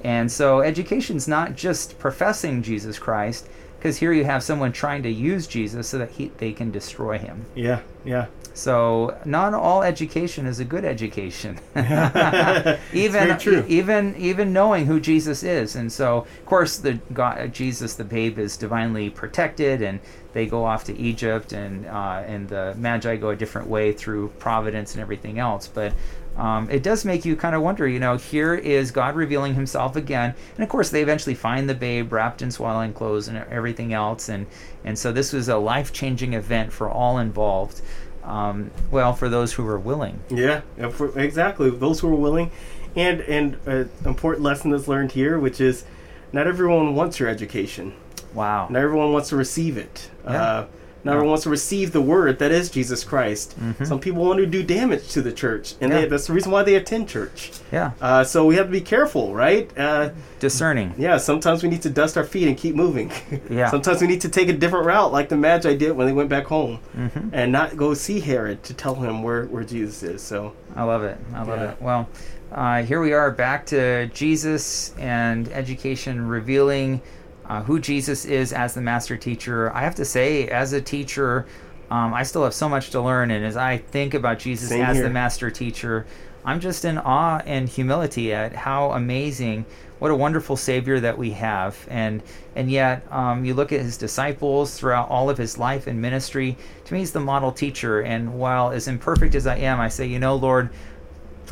And 0.03 0.31
so 0.31 0.61
education's 0.61 1.27
not 1.27 1.55
just 1.55 1.99
professing 1.99 2.63
Jesus 2.63 2.97
Christ, 2.97 3.47
because 3.77 3.97
here 3.97 4.13
you 4.13 4.25
have 4.25 4.43
someone 4.43 4.71
trying 4.71 5.03
to 5.03 5.09
use 5.09 5.47
Jesus 5.47 5.87
so 5.87 5.97
that 5.97 6.11
he, 6.11 6.31
they 6.37 6.53
can 6.53 6.71
destroy 6.71 7.17
him. 7.17 7.45
Yeah. 7.55 7.81
Yeah. 8.03 8.27
So 8.53 9.17
not 9.23 9.53
all 9.53 9.81
education 9.81 10.45
is 10.45 10.59
a 10.59 10.65
good 10.65 10.83
education. 10.83 11.59
even 12.93 13.37
even 13.67 14.15
even 14.17 14.53
knowing 14.53 14.85
who 14.85 14.99
Jesus 14.99 15.43
is, 15.43 15.75
and 15.75 15.91
so 15.91 16.17
of 16.17 16.45
course 16.45 16.77
the 16.77 16.99
God, 17.13 17.53
Jesus 17.53 17.95
the 17.95 18.03
babe 18.03 18.37
is 18.37 18.57
divinely 18.57 19.09
protected, 19.09 19.81
and 19.81 19.99
they 20.33 20.45
go 20.47 20.65
off 20.65 20.83
to 20.85 20.97
Egypt, 20.97 21.53
and 21.53 21.85
uh, 21.85 22.23
and 22.25 22.49
the 22.49 22.75
Magi 22.77 23.15
go 23.15 23.29
a 23.29 23.35
different 23.35 23.67
way 23.67 23.93
through 23.93 24.29
providence 24.39 24.93
and 24.93 25.01
everything 25.01 25.39
else, 25.39 25.67
but. 25.67 25.93
Um, 26.37 26.69
it 26.69 26.81
does 26.81 27.03
make 27.03 27.25
you 27.25 27.35
kind 27.35 27.55
of 27.55 27.61
wonder, 27.61 27.85
you 27.85 27.99
know, 27.99 28.15
here 28.15 28.55
is 28.55 28.89
God 28.89 29.17
revealing 29.17 29.53
himself 29.53 29.97
again. 29.97 30.33
And 30.55 30.63
of 30.63 30.69
course, 30.69 30.89
they 30.89 31.01
eventually 31.01 31.35
find 31.35 31.67
the 31.67 31.73
babe 31.73 32.13
wrapped 32.13 32.41
in 32.41 32.49
swaddling 32.51 32.93
clothes 32.93 33.27
and 33.27 33.37
everything 33.37 33.91
else. 33.91 34.29
And, 34.29 34.47
and 34.85 34.97
so 34.97 35.11
this 35.11 35.33
was 35.33 35.49
a 35.49 35.57
life 35.57 35.91
changing 35.91 36.33
event 36.33 36.71
for 36.71 36.89
all 36.89 37.17
involved. 37.17 37.81
Um, 38.23 38.71
well, 38.91 39.13
for 39.13 39.29
those 39.29 39.53
who 39.53 39.67
are 39.67 39.79
willing. 39.79 40.19
Yeah, 40.29 40.61
for- 40.91 41.17
exactly. 41.19 41.69
Those 41.69 41.99
who 42.01 42.09
are 42.09 42.15
willing, 42.15 42.51
and 42.95 43.21
and 43.21 43.57
an 43.65 43.89
important 44.05 44.43
lesson 44.43 44.71
that's 44.71 44.87
learned 44.87 45.13
here, 45.13 45.39
which 45.39 45.59
is, 45.59 45.83
not 46.31 46.47
everyone 46.47 46.95
wants 46.95 47.19
your 47.19 47.29
education. 47.29 47.93
Wow. 48.33 48.67
Not 48.69 48.81
everyone 48.81 49.11
wants 49.11 49.29
to 49.29 49.35
receive 49.35 49.77
it. 49.77 50.09
Yeah. 50.23 50.31
Uh, 50.43 50.65
not 51.03 51.11
everyone 51.13 51.29
wants 51.29 51.43
to 51.43 51.49
receive 51.49 51.91
the 51.91 52.01
word 52.01 52.39
that 52.39 52.51
is 52.51 52.69
Jesus 52.69 53.03
Christ. 53.03 53.55
Some 53.83 53.99
people 53.99 54.23
want 54.23 54.39
to 54.39 54.45
do 54.45 54.61
damage 54.63 55.07
to 55.09 55.21
the 55.21 55.31
church, 55.31 55.73
and 55.81 55.91
Mm-hmm. 55.91 55.91
Yeah. 55.91 56.01
they, 56.01 56.07
that's 56.07 56.27
the 56.27 56.33
reason 56.33 56.51
why 56.51 56.63
they 56.63 56.75
attend 56.75 57.09
church. 57.09 57.51
Yeah. 57.71 57.91
Uh, 57.99 58.23
so 58.23 58.45
we 58.45 58.55
have 58.55 58.67
to 58.67 58.71
be 58.71 58.81
careful, 58.81 59.33
right? 59.33 59.69
Uh, 59.77 60.09
Discerning. 60.39 60.93
yeah, 60.97 61.17
sometimes 61.17 61.61
we 61.63 61.69
need 61.69 61.81
to 61.83 61.89
dust 61.89 62.17
our 62.17 62.23
feet 62.23 62.47
and 62.47 62.57
keep 62.57 62.75
moving. 62.75 63.11
Yeah. 63.49 63.69
sometimes 63.69 64.01
we 64.01 64.07
need 64.07 64.21
to 64.21 64.29
take 64.29 64.47
a 64.49 64.53
different 64.53 64.85
route, 64.85 65.11
like 65.11 65.29
the 65.29 65.37
Magi 65.37 65.75
did 65.75 65.91
when 65.91 66.07
they 66.07 66.13
went 66.13 66.29
back 66.29 66.45
home, 66.45 66.79
Mm-hmm. 66.97 67.29
and 67.33 67.51
not 67.51 67.75
go 67.77 67.93
see 67.93 68.19
Herod 68.19 68.63
to 68.63 68.73
tell 68.73 68.95
him 68.95 69.23
where, 69.23 69.45
where 69.45 69.63
Jesus 69.63 70.03
is. 70.03 70.21
So 70.21 70.53
I 70.75 70.83
love 70.83 71.03
it. 71.03 71.17
I 71.33 71.43
love 71.43 71.59
Yeah. 71.59 71.71
it. 71.71 71.81
Well, 71.81 72.09
uh, 72.51 72.83
here 72.83 73.01
we 73.01 73.13
are 73.13 73.31
back 73.31 73.65
to 73.67 74.07
Jesus 74.07 74.93
and 74.97 75.47
education 75.49 76.27
revealing 76.27 77.01
uh, 77.47 77.63
who 77.63 77.79
Jesus 77.79 78.25
is 78.25 78.53
as 78.53 78.73
the 78.73 78.81
master 78.81 79.17
teacher. 79.17 79.73
I 79.73 79.81
have 79.81 79.95
to 79.95 80.05
say, 80.05 80.47
as 80.47 80.73
a 80.73 80.81
teacher, 80.81 81.45
um, 81.89 82.13
I 82.13 82.23
still 82.23 82.43
have 82.43 82.53
so 82.53 82.69
much 82.69 82.91
to 82.91 83.01
learn. 83.01 83.31
And 83.31 83.45
as 83.45 83.57
I 83.57 83.77
think 83.77 84.13
about 84.13 84.39
Jesus 84.39 84.69
Same 84.69 84.81
as 84.81 84.97
here. 84.97 85.03
the 85.03 85.09
master 85.09 85.51
teacher, 85.51 86.05
I'm 86.43 86.59
just 86.59 86.85
in 86.85 86.97
awe 86.97 87.41
and 87.45 87.69
humility 87.69 88.33
at 88.33 88.53
how 88.53 88.91
amazing, 88.93 89.65
what 89.99 90.09
a 90.09 90.15
wonderful 90.15 90.57
Savior 90.57 90.99
that 90.99 91.17
we 91.17 91.31
have, 91.31 91.77
and 91.87 92.23
and 92.55 92.71
yet 92.71 93.05
um, 93.11 93.45
you 93.45 93.53
look 93.53 93.71
at 93.71 93.81
his 93.81 93.97
disciples 93.97 94.79
throughout 94.79 95.09
all 95.09 95.29
of 95.29 95.37
his 95.37 95.59
life 95.59 95.85
and 95.85 96.01
ministry. 96.01 96.57
To 96.85 96.93
me, 96.93 97.01
he's 97.01 97.11
the 97.11 97.19
model 97.19 97.51
teacher, 97.51 98.01
and 98.01 98.39
while 98.39 98.71
as 98.71 98.87
imperfect 98.87 99.35
as 99.35 99.45
I 99.45 99.57
am, 99.57 99.79
I 99.79 99.89
say, 99.89 100.07
you 100.07 100.17
know, 100.19 100.35
Lord. 100.35 100.69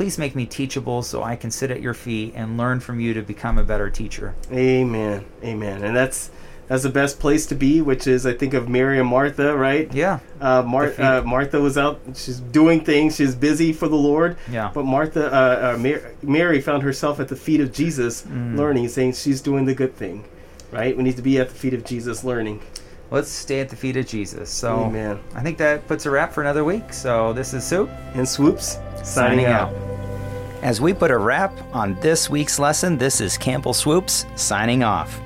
Please 0.00 0.16
make 0.16 0.34
me 0.34 0.46
teachable 0.46 1.02
so 1.02 1.22
I 1.22 1.36
can 1.36 1.50
sit 1.50 1.70
at 1.70 1.82
your 1.82 1.92
feet 1.92 2.32
and 2.34 2.56
learn 2.56 2.80
from 2.80 3.00
you 3.00 3.12
to 3.12 3.20
become 3.20 3.58
a 3.58 3.62
better 3.62 3.90
teacher. 3.90 4.34
Amen. 4.50 5.26
Amen. 5.44 5.84
And 5.84 5.94
that's 5.94 6.30
that's 6.68 6.84
the 6.84 6.88
best 6.88 7.20
place 7.20 7.44
to 7.48 7.54
be, 7.54 7.82
which 7.82 8.06
is 8.06 8.24
I 8.24 8.32
think 8.32 8.54
of 8.54 8.66
Mary 8.66 8.98
and 8.98 9.06
Martha, 9.06 9.54
right? 9.54 9.92
Yeah. 9.92 10.20
Uh, 10.40 10.62
Mar- 10.62 10.94
uh, 10.98 11.20
Martha 11.26 11.60
was 11.60 11.76
out; 11.76 12.00
she's 12.14 12.40
doing 12.40 12.82
things. 12.82 13.16
She's 13.16 13.34
busy 13.34 13.74
for 13.74 13.88
the 13.88 13.96
Lord. 13.96 14.38
Yeah. 14.50 14.70
But 14.72 14.86
Martha, 14.86 15.26
uh, 15.30 15.74
uh, 15.74 15.78
Mar- 15.78 16.12
Mary 16.22 16.62
found 16.62 16.82
herself 16.82 17.20
at 17.20 17.28
the 17.28 17.36
feet 17.36 17.60
of 17.60 17.70
Jesus, 17.70 18.22
Mm. 18.22 18.56
learning, 18.56 18.88
saying 18.88 19.12
she's 19.12 19.42
doing 19.42 19.66
the 19.66 19.74
good 19.74 19.94
thing. 19.96 20.24
Right? 20.72 20.96
We 20.96 21.02
need 21.02 21.16
to 21.16 21.22
be 21.22 21.38
at 21.38 21.50
the 21.50 21.54
feet 21.54 21.74
of 21.74 21.84
Jesus, 21.84 22.24
learning. 22.24 22.62
Let's 23.10 23.28
stay 23.28 23.58
at 23.60 23.68
the 23.68 23.76
feet 23.76 23.96
of 23.96 24.06
Jesus. 24.06 24.50
So 24.50 24.84
Amen. 24.84 25.18
I 25.34 25.42
think 25.42 25.58
that 25.58 25.86
puts 25.88 26.06
a 26.06 26.10
wrap 26.10 26.32
for 26.32 26.42
another 26.42 26.64
week. 26.64 26.92
So 26.92 27.32
this 27.32 27.54
is 27.54 27.64
Soup. 27.64 27.90
And 28.14 28.28
Swoopes, 28.28 28.78
signing, 29.02 29.46
out. 29.46 29.74
As 30.62 30.80
we 30.80 30.92
put 30.92 31.10
a 31.10 31.18
wrap 31.18 31.52
on 31.74 31.98
this 32.00 32.30
week's 32.30 32.58
lesson, 32.60 32.98
this 32.98 33.20
is 33.20 33.36
Campbell 33.36 33.74
Swoopes 33.74 34.26
signing 34.36 34.84
off. 34.84 35.20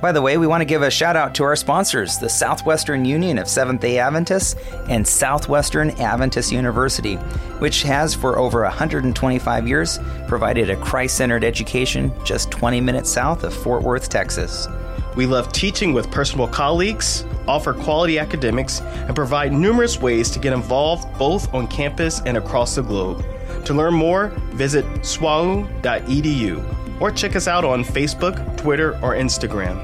By 0.00 0.12
the 0.12 0.20
way, 0.20 0.36
we 0.36 0.46
want 0.46 0.60
to 0.60 0.66
give 0.66 0.82
a 0.82 0.90
shout 0.90 1.16
out 1.16 1.34
to 1.36 1.44
our 1.44 1.56
sponsors, 1.56 2.18
the 2.18 2.28
Southwestern 2.28 3.06
Union 3.06 3.38
of 3.38 3.48
Seventh 3.48 3.80
day 3.80 3.98
Adventists 3.98 4.54
and 4.88 5.08
Southwestern 5.08 5.90
Adventist 5.92 6.52
University, 6.52 7.14
which 7.58 7.82
has 7.82 8.14
for 8.14 8.38
over 8.38 8.62
125 8.62 9.66
years 9.66 9.98
provided 10.28 10.68
a 10.68 10.76
Christ 10.76 11.16
centered 11.16 11.42
education 11.42 12.12
just 12.22 12.50
20 12.50 12.80
minutes 12.82 13.10
south 13.10 13.44
of 13.44 13.54
Fort 13.54 13.82
Worth, 13.82 14.10
Texas. 14.10 14.68
We 15.16 15.26
love 15.26 15.52
teaching 15.52 15.92
with 15.92 16.10
personal 16.10 16.48
colleagues, 16.48 17.24
offer 17.46 17.72
quality 17.72 18.18
academics, 18.18 18.80
and 18.80 19.14
provide 19.14 19.52
numerous 19.52 20.00
ways 20.00 20.30
to 20.30 20.38
get 20.38 20.52
involved 20.52 21.18
both 21.18 21.52
on 21.54 21.68
campus 21.68 22.20
and 22.26 22.36
across 22.36 22.74
the 22.74 22.82
globe. 22.82 23.24
To 23.66 23.74
learn 23.74 23.94
more, 23.94 24.28
visit 24.52 24.84
swau.edu 25.02 26.74
or 27.00 27.10
check 27.10 27.34
us 27.36 27.48
out 27.48 27.64
on 27.64 27.82
Facebook, 27.84 28.56
Twitter, 28.56 28.94
or 29.02 29.14
Instagram. 29.14 29.78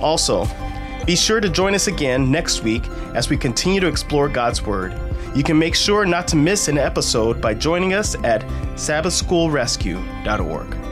Also, 0.00 0.46
be 1.06 1.16
sure 1.16 1.40
to 1.40 1.48
join 1.48 1.74
us 1.74 1.86
again 1.86 2.30
next 2.30 2.62
week 2.62 2.86
as 3.14 3.30
we 3.30 3.36
continue 3.36 3.80
to 3.80 3.86
explore 3.86 4.28
God's 4.28 4.62
Word. 4.62 4.98
You 5.34 5.42
can 5.42 5.58
make 5.58 5.74
sure 5.74 6.06
not 6.06 6.28
to 6.28 6.36
miss 6.36 6.68
an 6.68 6.78
episode 6.78 7.40
by 7.40 7.54
joining 7.54 7.94
us 7.94 8.14
at 8.24 8.42
sabbathschoolrescue.org. 8.74 10.85